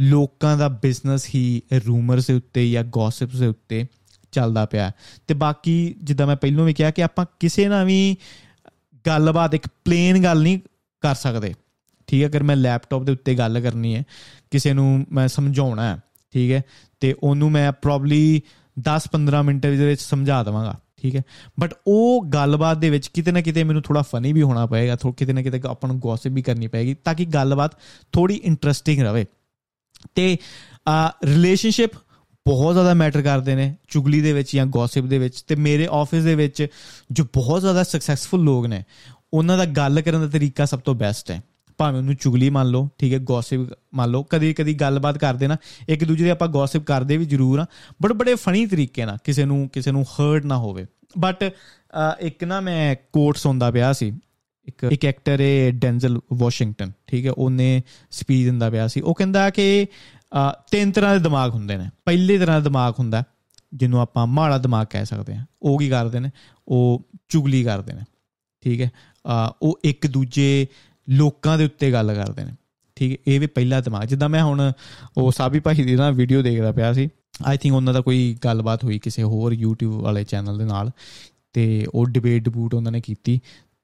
ਲੋਕਾਂ 0.00 0.56
ਦਾ 0.56 0.68
ਬਿਜ਼ਨਸ 0.68 1.26
ਹੀ 1.34 1.62
ਰੂਮਰਸ 1.86 2.26
ਦੇ 2.26 2.34
ਉੱਤੇ 2.34 2.70
ਜਾਂ 2.70 2.84
ਗੌਸਿਪਸ 2.84 3.38
ਦੇ 3.38 3.46
ਉੱਤੇ 3.46 3.86
ਚੱਲਦਾ 4.32 4.64
ਪਿਆ 4.66 4.90
ਤੇ 5.26 5.34
ਬਾਕੀ 5.34 5.94
ਜਿੱਦਾਂ 6.02 6.26
ਮੈਂ 6.26 6.36
ਪਹਿਲਾਂ 6.36 6.64
ਵੀ 6.64 6.74
ਕਿਹਾ 6.74 6.90
ਕਿ 6.90 7.02
ਆਪਾਂ 7.02 7.26
ਕਿਸੇ 7.40 7.68
ਨਾਲ 7.68 7.84
ਵੀ 7.84 8.16
ਗੱਲਬਾਤ, 9.06 9.54
ਇੱਕ 9.54 9.66
ਪਲੇਨ 9.84 10.22
ਗੱਲ 10.24 10.42
ਨਹੀਂ 10.42 10.58
ਕਰ 11.00 11.14
ਸਕਦੇ। 11.14 11.54
ਠੀਕ 12.06 12.22
ਹੈ, 12.22 12.28
ਅਗਰ 12.28 12.42
ਮੈਂ 12.42 12.56
ਲੈਪਟਾਪ 12.56 13.02
ਦੇ 13.02 13.12
ਉੱਤੇ 13.12 13.34
ਗੱਲ 13.34 13.60
ਕਰਨੀ 13.60 13.94
ਹੈ, 13.94 14.02
ਕਿਸੇ 14.50 14.72
ਨੂੰ 14.72 15.06
ਮੈਂ 15.12 15.28
ਸਮਝਾਉਣਾ 15.28 15.94
ਹੈ, 15.94 16.00
ਠੀਕ 16.32 16.52
ਹੈ, 16.52 16.62
ਤੇ 17.00 17.14
ਉਹਨੂੰ 17.22 17.50
ਮੈਂ 17.50 17.72
ਪ੍ਰੋਬਬਲੀ 17.72 18.42
10-15 18.76 19.42
ਮਿੰਟ 19.42 19.62
ਦੇ 19.62 19.86
ਵਿੱਚ 19.86 20.00
ਸਮਝਾ 20.00 20.42
ਦਵਾਂਗਾ, 20.42 20.78
ਠੀਕ 21.02 21.16
ਹੈ। 21.16 21.22
ਬਟ 21.60 21.74
ਉਹ 21.86 22.24
ਗੱਲਬਾਤ 22.24 22.78
ਦੇ 22.78 22.90
ਵਿੱਚ 22.90 23.06
ਕਿਤੇ 23.06 23.32
ਨਾ 23.32 23.40
ਕਿਤੇ 23.40 23.64
ਮੈਨੂੰ 23.64 23.82
ਥੋੜਾ 23.82 24.02
ਫਨੀ 24.02 24.32
ਵੀ 24.32 24.42
ਹੋਣਾ 24.42 24.66
ਪਏਗਾ 24.66 24.96
ਥੋੜਾ 24.96 25.14
ਕਿਤੇ 25.18 25.32
ਨਾ 25.32 25.42
ਕਿਤੇ 25.42 25.60
ਆਪਾਂ 25.66 25.88
ਨੂੰ 25.88 25.98
ਗੌਸਿਪ 26.00 26.32
ਵੀ 26.32 26.42
ਕਰਨੀ 26.42 26.66
ਪਏਗੀ, 26.66 26.94
ਤਾਂ 26.94 27.14
ਕਿ 27.14 27.24
ਗੱਲਬਾਤ 27.24 27.76
ਥੋੜੀ 28.12 28.34
ਇੰਟਰਸਟਿੰਗ 28.34 29.02
ਰਵੇ 29.02 29.26
ਤੇ 30.14 30.36
ਰਿਲੇਸ਼ਨਸ਼ਿਪ 31.24 31.90
ਬਹੁਤ 32.46 32.74
ਜ਼ਿਆਦਾ 32.74 32.94
ਮੈਟਰ 32.94 33.22
ਕਰਦੇ 33.22 33.54
ਨੇ, 33.54 33.74
ਚੁਗਲੀ 33.88 34.20
ਦੇ 34.20 34.32
ਵਿੱਚ 34.32 34.54
ਜਾਂ 34.56 34.66
ਗੌਸਿਪ 34.66 35.04
ਦੇ 35.04 35.18
ਵਿੱਚ 35.18 35.40
ਤੇ 35.42 35.54
ਮੇਰੇ 35.56 35.88
ਆਫਿਸ 35.92 36.24
ਦੇ 36.24 36.34
ਵਿੱਚ 36.34 36.66
ਜੋ 37.10 37.24
ਬਹੁਤ 37.34 37.60
ਜ਼ਿਆਦਾ 37.60 37.82
ਸਕਸੈਸਫੁਲ 37.82 38.42
ਲੋਕ 38.42 38.66
ਨੇ, 38.66 38.82
ਉਹਨਾਂ 39.32 39.58
ਦਾ 39.58 39.64
ਗੱਲ 39.66 40.00
ਕਰਨ 40.00 40.20
ਦਾ 40.20 40.28
ਤਰੀਕਾ 40.28 40.64
ਸਭ 40.64 40.80
ਤੋਂ 40.80 40.94
ਬੈਸਟ 40.94 41.30
ਹੈ। 41.30 41.42
ਭਾਵੇਂ 41.78 41.98
ਉਹਨੂੰ 41.98 42.14
ਚੁਗਲੀ 42.14 42.48
ਮੰਨ 42.50 42.68
ਲਓ, 42.68 42.88
ਠੀਕ 42.98 43.12
ਹੈ 43.14 43.18
ਗੌਸਿਪ 43.22 43.60
ਮੰਨ 43.94 44.10
ਲਓ, 44.10 44.22
ਕਦੀ 44.22 44.52
ਕਦੀ 44.54 44.74
ਗੱਲਬਾਤ 44.74 45.18
ਕਰਦੇ 45.18 45.46
ਨਾ, 45.46 45.56
ਇੱਕ 45.88 46.04
ਦੂਜੇ 46.04 46.24
ਦੇ 46.24 46.30
ਆਪਾਂ 46.30 46.48
ਗੌਸਿਪ 46.48 46.82
ਕਰਦੇ 46.82 47.16
ਵੀ 47.16 47.24
ਜ਼ਰੂਰ 47.24 47.58
ਆ 47.58 47.66
ਬਟ 48.02 48.12
ਬੜੇ 48.12 48.34
ਫਨੀ 48.34 48.66
ਤਰੀਕੇ 48.66 49.04
ਨਾਲ 49.04 49.18
ਕਿਸੇ 49.24 49.44
ਨੂੰ 49.44 49.68
ਕਿਸੇ 49.68 49.92
ਨੂੰ 49.92 50.04
ਹਰਟ 50.04 50.44
ਨਾ 50.44 50.56
ਹੋਵੇ। 50.56 50.86
ਬਟ 51.18 51.50
ਇੱਕ 52.20 52.44
ਨਾ 52.44 52.60
ਮੈਂ 52.60 52.96
ਕੋਟ 53.12 53.36
ਸੁਣਦਾ 53.36 53.70
ਪਿਆ 53.70 53.92
ਸੀ 53.92 54.12
ਇੱਕ 54.68 54.84
ਇੱਕ 54.84 55.04
ਐਕਟਰ 55.04 55.40
ਹੈ 55.40 55.70
ਡੈਂਜ਼ਲ 55.72 56.18
ਵਾਸ਼ਿੰਗਟਨ, 56.32 56.92
ਠੀਕ 57.06 57.26
ਹੈ, 57.26 57.30
ਉਹਨੇ 57.32 57.82
ਸਪੀਚ 58.10 58.44
ਦਿੰਦਾ 58.44 58.70
ਪਿਆ 58.70 58.86
ਸੀ। 58.88 59.00
ਉਹ 59.00 59.14
ਕਹਿੰਦਾ 59.14 59.48
ਕਿ 59.50 59.86
ਤਿੰਨ 60.70 60.90
ਤਰ੍ਹਾਂ 60.92 61.14
ਦੇ 61.14 61.22
ਦਿਮਾਗ 61.22 61.50
ਹੁੰਦੇ 61.50 61.76
ਨੇ। 61.76 61.88
ਪਹਿਲੇ 62.04 62.38
ਤਰ੍ਹਾਂ 62.38 62.56
ਦਾ 62.56 62.64
ਦਿਮਾਗ 62.64 62.94
ਹੁੰਦਾ 62.98 63.22
ਜਿਹਨੂੰ 63.74 64.00
ਆਪਾਂ 64.00 64.26
ਮਾੜਾ 64.26 64.58
ਦਿਮਾਗ 64.58 64.86
ਕਹਿ 64.90 65.04
ਸਕਦੇ 65.04 65.34
ਹਾਂ। 65.34 65.44
ਉਹ 65.62 65.78
ਕੀ 65.78 65.88
ਕਰਦੇ 65.88 66.20
ਨੇ? 66.20 66.30
ਉਹ 66.68 67.06
ਚੁਗਲੀ 67.28 67.62
ਕਰਦੇ 67.64 67.92
ਨੇ, 67.92 68.00
ਠੀਕ 68.62 68.80
ਹੈ। 68.80 68.90
ਉਹ 69.62 69.78
ਇੱਕ 69.84 70.06
ਦੂਜੇ 70.06 70.66
ਲੋਕਾਂ 71.08 71.56
ਦੇ 71.58 71.64
ਉੱਤੇ 71.64 71.92
ਗੱਲ 71.92 72.14
ਕਰਦੇ 72.14 72.44
ਨੇ, 72.44 72.52
ਠੀਕ 72.96 73.12
ਹੈ। 73.12 73.16
ਇਹ 73.26 73.40
ਵੀ 73.40 73.46
ਪਹਿਲਾ 73.46 73.80
ਦਿਮਾਗ। 73.80 74.04
ਜਿੱਦਾਂ 74.04 74.28
ਮੈਂ 74.28 74.42
ਹੁਣ 74.42 74.72
ਉਹ 75.16 75.30
ਸਾਬੀ 75.32 75.60
ਭਾਈ 75.60 75.82
ਦੀ 75.84 75.96
ਨਾ 75.96 76.10
ਵੀਡੀਓ 76.10 76.42
ਦੇਖਦਾ 76.42 76.72
ਪਿਆ 76.72 76.92
ਸੀ 76.92 77.08
ਆਈ 77.46 77.56
ਥਿੰਕ 77.56 77.74
ਉਹਨਾਂ 77.74 77.94
ਦਾ 77.94 78.00
ਕੋਈ 78.00 78.36
ਗੱਲਬਾਤ 78.44 78.84
ਹੋਈ 78.84 78.98
ਕਿਸੇ 78.98 79.22
ਹੋਰ 79.22 79.54
YouTube 79.54 80.00
ਵਾਲੇ 80.02 80.24
ਚੈਨਲ 80.24 80.58
ਦੇ 80.58 80.64
ਨਾਲ, 80.64 80.90
ਤੇ 81.52 81.86
ਉਹ 81.94 82.06
ਡਿਬੇਟ 82.06 82.42
ਡਿਬੂਟ 82.42 82.74
ਉਹਨਾਂ 82.74 82.92
ਨੇ 82.92 83.00
ਕੀਤੀ। 83.00 83.40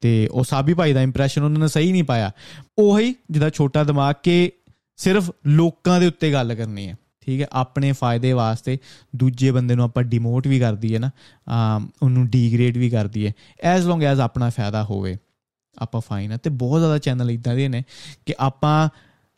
ਤੇ 0.07 0.29
ਉਹ 0.33 0.45
ਸਾਬੀ 0.45 0.75
ਭਾਈ 0.75 0.92
ਦਾ 0.92 1.03
ਇੰਪ੍ਰੈਸ਼ਨ 1.03 1.42
ਉਹਨਾਂ 1.42 1.61
ਨੇ 1.61 1.69
ਸਹੀ 1.69 1.90
ਨਹੀਂ 1.92 2.05
ਪਾਇਆ। 2.05 2.31
ਉਹੀ 2.79 3.14
ਜਿਹਦਾ 3.31 3.49
ਛੋਟਾ 3.51 3.83
ਦਿਮਾਗ 3.85 4.14
ਕਿ 4.23 4.53
ਸਿਰਫ 4.97 5.31
ਲੋਕਾਂ 5.47 5.99
ਦੇ 6.01 6.07
ਉੱਤੇ 6.07 6.33
ਗੱਲ 6.33 6.55
ਕਰਨੀ 6.55 6.87
ਹੈ। 6.88 6.95
ਠੀਕ 7.21 7.40
ਹੈ, 7.40 7.47
ਆਪਣੇ 7.53 7.92
ਫਾਇਦੇ 7.92 8.33
ਵਾਸਤੇ 8.33 8.79
ਦੂਜੇ 9.16 9.51
ਬੰਦੇ 9.51 9.75
ਨੂੰ 9.75 9.85
ਆਪਾਂ 9.85 10.03
ਡਿਮੋਟ 10.03 10.47
ਵੀ 10.47 10.59
ਕਰਦੀ 10.61 10.95
ਹੈ 10.95 10.99
ਨਾ 10.99 11.11
ਉਹਨੂੰ 12.03 12.27
ਡੀਗ੍ਰੇਡ 12.27 12.77
ਵੀ 12.77 12.90
ਕਰਦੀ 12.90 13.27
ਹੈ। 13.27 13.33
ਐਸ 13.62 13.85
ਲੌਂਗ 13.85 14.03
ਐਸ 14.03 14.19
ਆਪਣਾ 14.19 14.51
ਫਾਇਦਾ 14.51 14.85
ਹੋਵੇ, 14.85 15.16
ਆਪਾਂ 15.79 16.01
ਫਾਈਨ 16.01 16.33
ਹੈ। 16.33 16.37
ਤੇ 16.37 16.51
ਬਹੁਤ 16.51 16.81
ਜ਼ਿਆਦਾ 16.81 16.99
ਚੈਨਲ 16.99 17.31
ਇਦਾਂ 17.31 17.55
ਦੇ 17.57 17.69
ਨੇ 17.69 17.83
ਕਿ 18.27 18.35
ਆਪਾਂ 18.40 18.88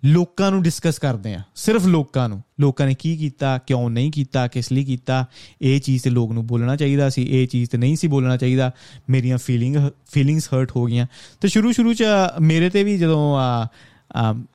ਲੋਕਾਂ 0.05 0.51
ਨੂੰ 0.51 0.63
ਡਿਸਕਸ 0.63 0.99
ਕਰਦੇ 0.99 1.35
ਆ। 1.35 1.41
ਸਿਰਫ 1.55 1.87
ਲੋਕਾਂ 1.87 2.29
ਨੂੰ। 2.29 2.43
ਲੋਕਾਂ 2.61 2.87
ਨੇ 2.87 2.95
ਕੀ 2.99 3.17
ਕੀਤਾ, 3.17 3.59
ਕਿਉਂ 3.59 3.91
ਨਹੀਂ 3.91 4.13
ਕੀਤਾ, 4.13 4.49
ਕਿਸ 4.49 4.73
ਲਈ 4.73 4.85
ਕੀਤਾ। 4.85 5.27
ਇਹ 5.63 5.81
ਚੀਜ਼ 5.81 6.03
ਤੇ 6.03 6.11
ਲੋਕ 6.11 6.33
ਨੂੰ 6.33 6.47
ਬੋਲਣਾ 6.47 6.77
ਚਾਹੀਦਾ 6.77 7.09
ਸੀ। 7.09 7.27
ਇਹ 7.31 7.49
ਚੀਜ਼ 7.49 7.71
ਤੇ 7.71 7.79
ਨਹੀਂ 7.79 7.97
ਸੀ 7.97 8.07
ਬੋਲਣਾ 8.07 8.37
ਚਾਹੀਦਾ। 8.37 8.71
ਮੇਰੀਆਂ 9.11 9.39
ਫੀਲਿੰਗ 9.39 9.77
ਫੀਲਿੰਗਸ 10.13 10.47
ਹਰਟ 10.47 10.73
ਹੋ 10.77 10.85
ਗਈਆਂ। 10.85 11.07
ਤੇ 11.41 11.49
ਸ਼ੁਰੂ 11.49 11.73
ਸ਼ੁਰੂ 11.73 11.95
ਚ 11.95 12.05
ਮੇਰੇ 12.41 12.71
ਤੇ 12.71 12.85
ਵੀ 12.85 12.99
ਜਦੋਂ 12.99 13.39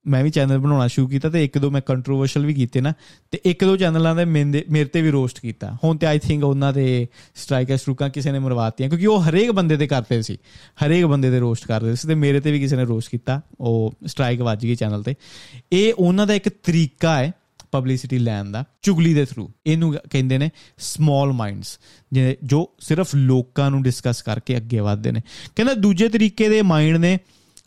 ਮੈਂ 0.08 0.24
ਵੀ 0.24 0.30
ਚੈਨਲ 0.30 0.58
ਬਣਾਉਣਾ 0.58 0.88
ਸ਼ੁਰੂ 0.88 1.08
ਕੀਤਾ 1.08 1.30
ਤੇ 1.30 1.44
ਇੱਕ 1.46 1.58
ਦੋ 1.58 1.70
ਮੈਂ 1.72 1.82
ਕੰਟਰੋਵਰਸ਼ਲ 1.82 2.46
ਵੀ 2.46 2.54
ਕੀਤੇ 2.54 2.82
ਨਾ, 2.82 2.94
ਤੇ 3.32 3.40
ਇੱਕ 3.46 3.64
ਦੋ 3.66 3.76
ਚੈਨਲਾਂ 3.78 4.16
ਦੇ 4.16 4.26
ਮੇਰੇ 4.26 4.86
ਤੇ 4.86 5.02
ਵੀ 5.02 5.12
ਰੋਸਟ 5.12 5.40
ਕੀਤਾ। 5.40 5.72
ਹੁਣ 5.84 5.98
ਤੇ 5.98 6.08
ਆਈ 6.08 6.20
ਥਿੰਕ 6.20 6.44
ਉਹਨਾਂ 6.44 6.72
ਦੇ 6.74 7.08
ਸਟ੍ਰਾਈਕਰ 7.36 7.78
ਸਟਰੂਕਾਂ 7.78 8.10
ਕਿਸੇ 8.10 8.32
ਨੇ 8.32 8.40
ਮਰਵਾਤੀਆਂ, 8.40 8.90
ਕਿਉਂਕਿ 8.90 9.06
ਉਹ 9.06 9.22
ਹਰੇਕ 9.24 9.52
ਬੰਦੇ 9.52 9.78
ਤੇ 9.78 9.88
ਕਰਦੇ 9.88 10.22
ਸੀ। 10.22 10.38
ਹਰੇਕ 10.86 11.06
ਬੰਦੇ 11.06 11.30
ਦੇ 11.30 11.40
ਰੋਸਟ 11.40 11.68
ਕਰਦੇ 11.68 11.96
ਸੀ 11.96 12.08
ਤੇ 12.08 12.16
ਮੇਰੇ 12.16 12.40
ਤੇ 12.40 12.52
ਵੀ 12.52 12.60
ਕਿਸੇ 12.60 12.76
ਨੇ 12.76 12.86
ਰੋਸਟ 12.86 13.12
ਕੀਤਾ। 13.12 13.40
ਉਹ 13.60 13.94
ਸਟ੍ਰਾਈਕ 14.06 14.42
ਵੱਜ 14.42 14.66
ਗਈ 14.66 14.76
ਚੈਨਲ 14.76 15.04
ਤੇ। 15.04 15.16
ਇਹ 15.72 15.94
ਉਹਨਾਂ 15.94 16.28
ਦਾ 16.28 16.34
ਇੱਕ 16.34 16.50
ਤਰੀਕਾ 16.50 17.18
ਹੈ 17.18 17.32
ਪਬਲਿਸਿਟੀ 17.72 18.18
ਲੈਣ 18.20 18.52
ਦਾ, 18.52 18.64
ਚੁਗਲੀ 18.82 19.14
ਦੇ 19.14 19.26
ਥਰੂ 19.26 19.50
ਇਹਨੂੰ 19.66 19.94
ਕਹਿੰਦੇ 20.12 20.38
ਨੇ 20.38 20.50
ਸਮਾਲ 20.80 21.32
ਮਾਈਂਡਸ 21.34 21.78
ਜੋ 22.44 22.70
ਸਿਰਫ 22.80 23.16
ਲੋਕਾਂ 23.16 23.70
ਨੂੰ 23.72 23.82
ਡਿਸਕਸ 23.84 24.22
ਕਰਕੇ 24.22 24.58
ਅੱਗੇ 24.58 24.80
ਵਧਦੇ 24.80 25.12
ਨੇ। 25.12 25.22
ਕਹਿੰਦਾ 25.56 25.74
ਦੂਜੇ 25.74 26.10
ਤਰੀਕੇ 26.10 26.50
ਦੇ 26.50 26.62
ਮਾਈਂਡ 26.62 26.98
ਨੇ, 26.98 27.18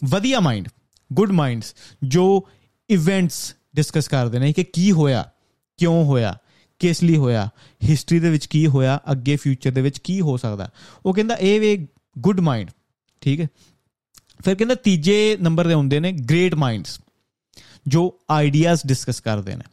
ਵਧੀਆ 0.04 0.40
ਮਾਈਂਡ 0.40 0.68
ਗੁੱਡ 1.10 1.30
ਮਾਈਂਡਸ, 1.30 1.74
ਜੋ 2.04 2.48
ਇਵੈਂਟਸ 2.90 3.54
ਡਿਸਕਸ 3.76 4.08
ਕਰਦੇ 4.08 4.38
ਨੇ, 4.38 4.52
ਕਿ 4.52 4.64
ਕੀ 4.64 4.90
ਹੋਇਆ, 4.92 5.24
ਕਿਉਂ 5.78 6.04
ਹੋਇਆ, 6.04 6.36
ਕਿਸ 6.80 7.02
ਲਈ 7.02 7.16
ਹੋਇਆ 7.16 7.48
ਹਿਸਟਰੀ 7.82 8.18
ਦੇ 8.20 8.30
ਵਿੱਚ 8.30 8.46
ਕੀ 8.46 8.66
ਹੋਇਆ, 8.66 8.98
ਅੱਗੇ 9.12 9.36
ਫਿਊਚਰ 9.36 9.70
ਦੇ 9.70 9.82
ਵਿੱਚ 9.82 9.98
ਕੀ 9.98 10.20
ਹੋ 10.20 10.36
ਸਕਦਾ। 10.36 10.70
ਉਹ 11.06 11.14
ਕਹਿੰਦਾ, 11.14 11.34
ਇਹ 11.34 11.60
ਵੇ 11.60 11.76
ਗੁੱਡ 12.18 12.40
ਮਾਈਂਡ, 12.40 12.70
ਠੀਕ 13.22 13.40
ਹੈ? 13.40 13.48
ਫਿਰ 14.44 14.54
ਕਹਿੰਦਾ, 14.54 14.74
ਤੀਜੇ 14.74 15.36
ਨੰਬਰ 15.40 15.68
ਤੇ 15.68 15.74
ਹੁੰਦੇ 15.74 16.00
ਨੇ 16.00 16.12
ਗ੍ਰੇਟ 16.12 16.54
ਮਾਈਂਡਸ 16.54 16.98
ਜੋ 17.86 18.02
ਆਈਡੀਆਜ਼ 18.30 18.80
ਡਿਸਕਸ 18.86 19.20
ਕਰਦੇ 19.20 19.56
ਨੇ, 19.56 19.64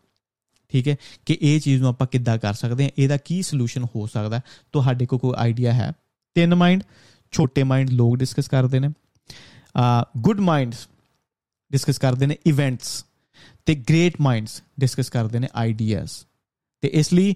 ਠੀਕ 0.72 0.88
ਹੈ? 0.88 0.96
ਕਿ 1.26 1.38
ਇਹ 1.42 1.60
ਚੀਜ਼ 1.60 1.82
ਨੂੰ 1.82 1.90
ਆਪਾਂ 1.90 2.08
ਕਿੱਦਾਂ 2.08 2.38
ਕਰ 2.38 2.54
ਸਕਦੇ 2.54 2.84
ਹਾਂ, 2.84 2.92
ਇਹਦਾ 2.98 3.18
ਕੀ 3.18 3.42
ਸੋਲੂਸ਼ਨ 3.42 3.86
ਹੋ 3.96 4.06
ਸਕਦਾ 4.08 4.42
ਤੁਹਾਡੇ 4.72 5.06
ਕੋਲ 5.06 5.20
ਕੋਈ 5.20 5.34
ਆਈਡੀਆ 5.38 5.74
ਹੈ? 5.74 5.92
ਤਿੰਨ 6.36 6.56
ਮਾਈਂਡ 6.56 6.84
ਛੋਟੇ 7.34 7.64
ਮਾਈਂਡ 7.64 7.90
ਲੋਕ 7.90 8.18
ਡਿਸਕਸ 8.18 8.48
ਕਰਦੇ 8.48 8.80
ਨੇ। 8.80 8.90
ਆ 9.78 10.06
ਗੁੱਡ 10.18 10.40
ਮਾਈਂਡਸ 10.40 10.88
ਡਿਸਕਸ 11.74 11.98
ਕਰਦੇ 11.98 12.26
ਨੇ 12.26 12.38
ਇਵੈਂਟਸ 12.48 13.06
ਤੇ 13.66 13.76
ਗ੍ਰੇਟ 13.76 14.14
ਮਾਈਂਡਸ 14.22 14.62
ਡਿਸਕਸ 14.80 15.10
ਕਰਦੇ 15.10 15.40
ਨੇ 15.40 15.48
ਆਈਡੀਆਜ਼ 15.56 16.12
ਤੇ 16.84 16.88
ਇਸ 16.94 17.14
ਲਈ 17.14 17.36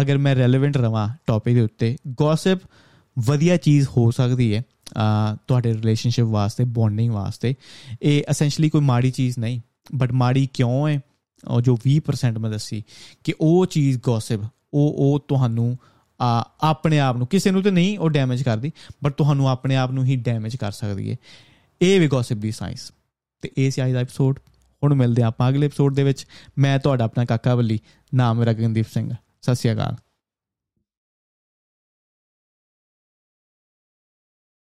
ਅਗਰ 0.00 0.18
ਮੈਂ 0.18 0.34
ਰੈਲੇਵੈਂਟ 0.36 0.76
ਰਵਾਂ 0.76 1.08
ਟੌਪਿਕ 1.26 1.54
ਦੇ 1.54 1.60
ਉੱਤੇ 1.60 1.96
ਗੌਸਿਪ 2.08 2.58
ਵਧੀਆ 3.16 3.56
ਚੀਜ਼ 3.56 3.86
ਹੋ 3.88 4.10
ਸਕਦੀ 4.10 4.54
ਹੈ 4.54 4.62
ਤੁਹਾਡੇ 5.48 5.72
ਰਿਲੇਸ਼ਨਸ਼ਿਪ 5.74 6.26
ਵਾਸਤੇ 6.26 6.64
ਬੌਂਡਿੰਗ 6.64 7.12
ਵਾਸਤੇ। 7.12 7.54
ਇਹ 8.02 8.22
ਐਸੈਂਸ਼ੀਅਲੀ 8.28 8.70
ਕੋਈ 8.70 8.80
ਮਾੜੀ 8.80 9.10
ਚੀਜ਼ 9.10 9.38
ਨਹੀਂ 9.38 9.60
ਬਟ 9.94 10.12
ਮਾੜੀ 10.12 10.48
ਕਿਉਂ 10.54 10.88
ਹੈ? 10.88 11.00
ਉਹ 11.48 11.60
ਜੋ 11.60 11.76
20% 11.86 12.38
ਮੈਂ 12.38 12.50
ਦੱਸੀ 12.50 12.82
ਕਿ 13.24 13.34
ਉਹ 13.40 13.66
ਚੀਜ਼ 13.66 13.98
ਗੌਸਿਪ 14.04 14.40
ਉਹ 14.74 14.94
ਉਹ 14.98 15.20
ਤੁਹਾਨੂੰ 15.28 15.76
ਆਪਣੇ 16.20 16.98
ਆਪ 17.00 17.16
ਨੂੰ, 17.16 17.26
ਕਿਸੇ 17.26 17.50
ਨੂੰ 17.50 17.62
ਤੇ 17.62 17.70
ਨਹੀਂ 17.70 17.98
ਉਹ 17.98 18.10
ਡੈਮੇਜ 18.10 18.42
ਕਰਦੀ 18.42 18.72
ਬਟ 19.04 19.12
ਤੁਹਾਨੂੰ 19.12 19.48
ਆਪਣੇ 19.48 19.76
ਆਪ 19.76 19.90
ਨੂੰ 19.90 20.04
ਹੀ 20.04 20.16
ਡੈਮੇਜ 20.16 20.56
ਕਰ 20.56 20.72
ਸਕਦੀ 20.72 21.10
ਹੈ। 21.10 21.16
ਇਹ 21.82 22.00
ਵੀ 22.00 22.08
ਗੌਸਿਪ 22.08 22.38
ਦੀ 22.38 22.50
ਸਾਇੰਸ 22.50 22.90
ਤੇ 23.42 23.50
ਇਹ 23.58 23.70
ਸੀ 23.70 23.84
ਅੱਜ 23.84 23.92
ਦਾ 23.92 24.00
ਐਪੀਸੋਡ 24.00 24.38
ਹੁਣ 24.84 24.94
ਮਿਲਦੇ 24.94 25.22
ਆਪਾਂ 25.22 25.48
ਅਗਲੇ 25.48 25.66
ਐਪੀਸੋਡ 25.66 25.94
ਦੇ 25.94 26.02
ਵਿੱਚ। 26.02 26.26
ਮੈਂ 26.58 26.78
ਤੁਹਾਡਾ 26.78 27.04
ਆਪਣਾ 27.04 27.24
ਕਾਕਾ 27.24 27.56
ਬੱਲੀ, 27.56 27.78
ਨਾਮ 28.14 28.38
ਮੇਰਾ 28.38 28.52
ਗਗਨਦੀਪ 28.52 28.86
ਸਿੰਘ। 28.94 29.14
ਸਤਿ 29.42 29.54
ਸ਼੍ਰੀ 29.54 29.72
ਅਕਾਲ। 29.72 30.09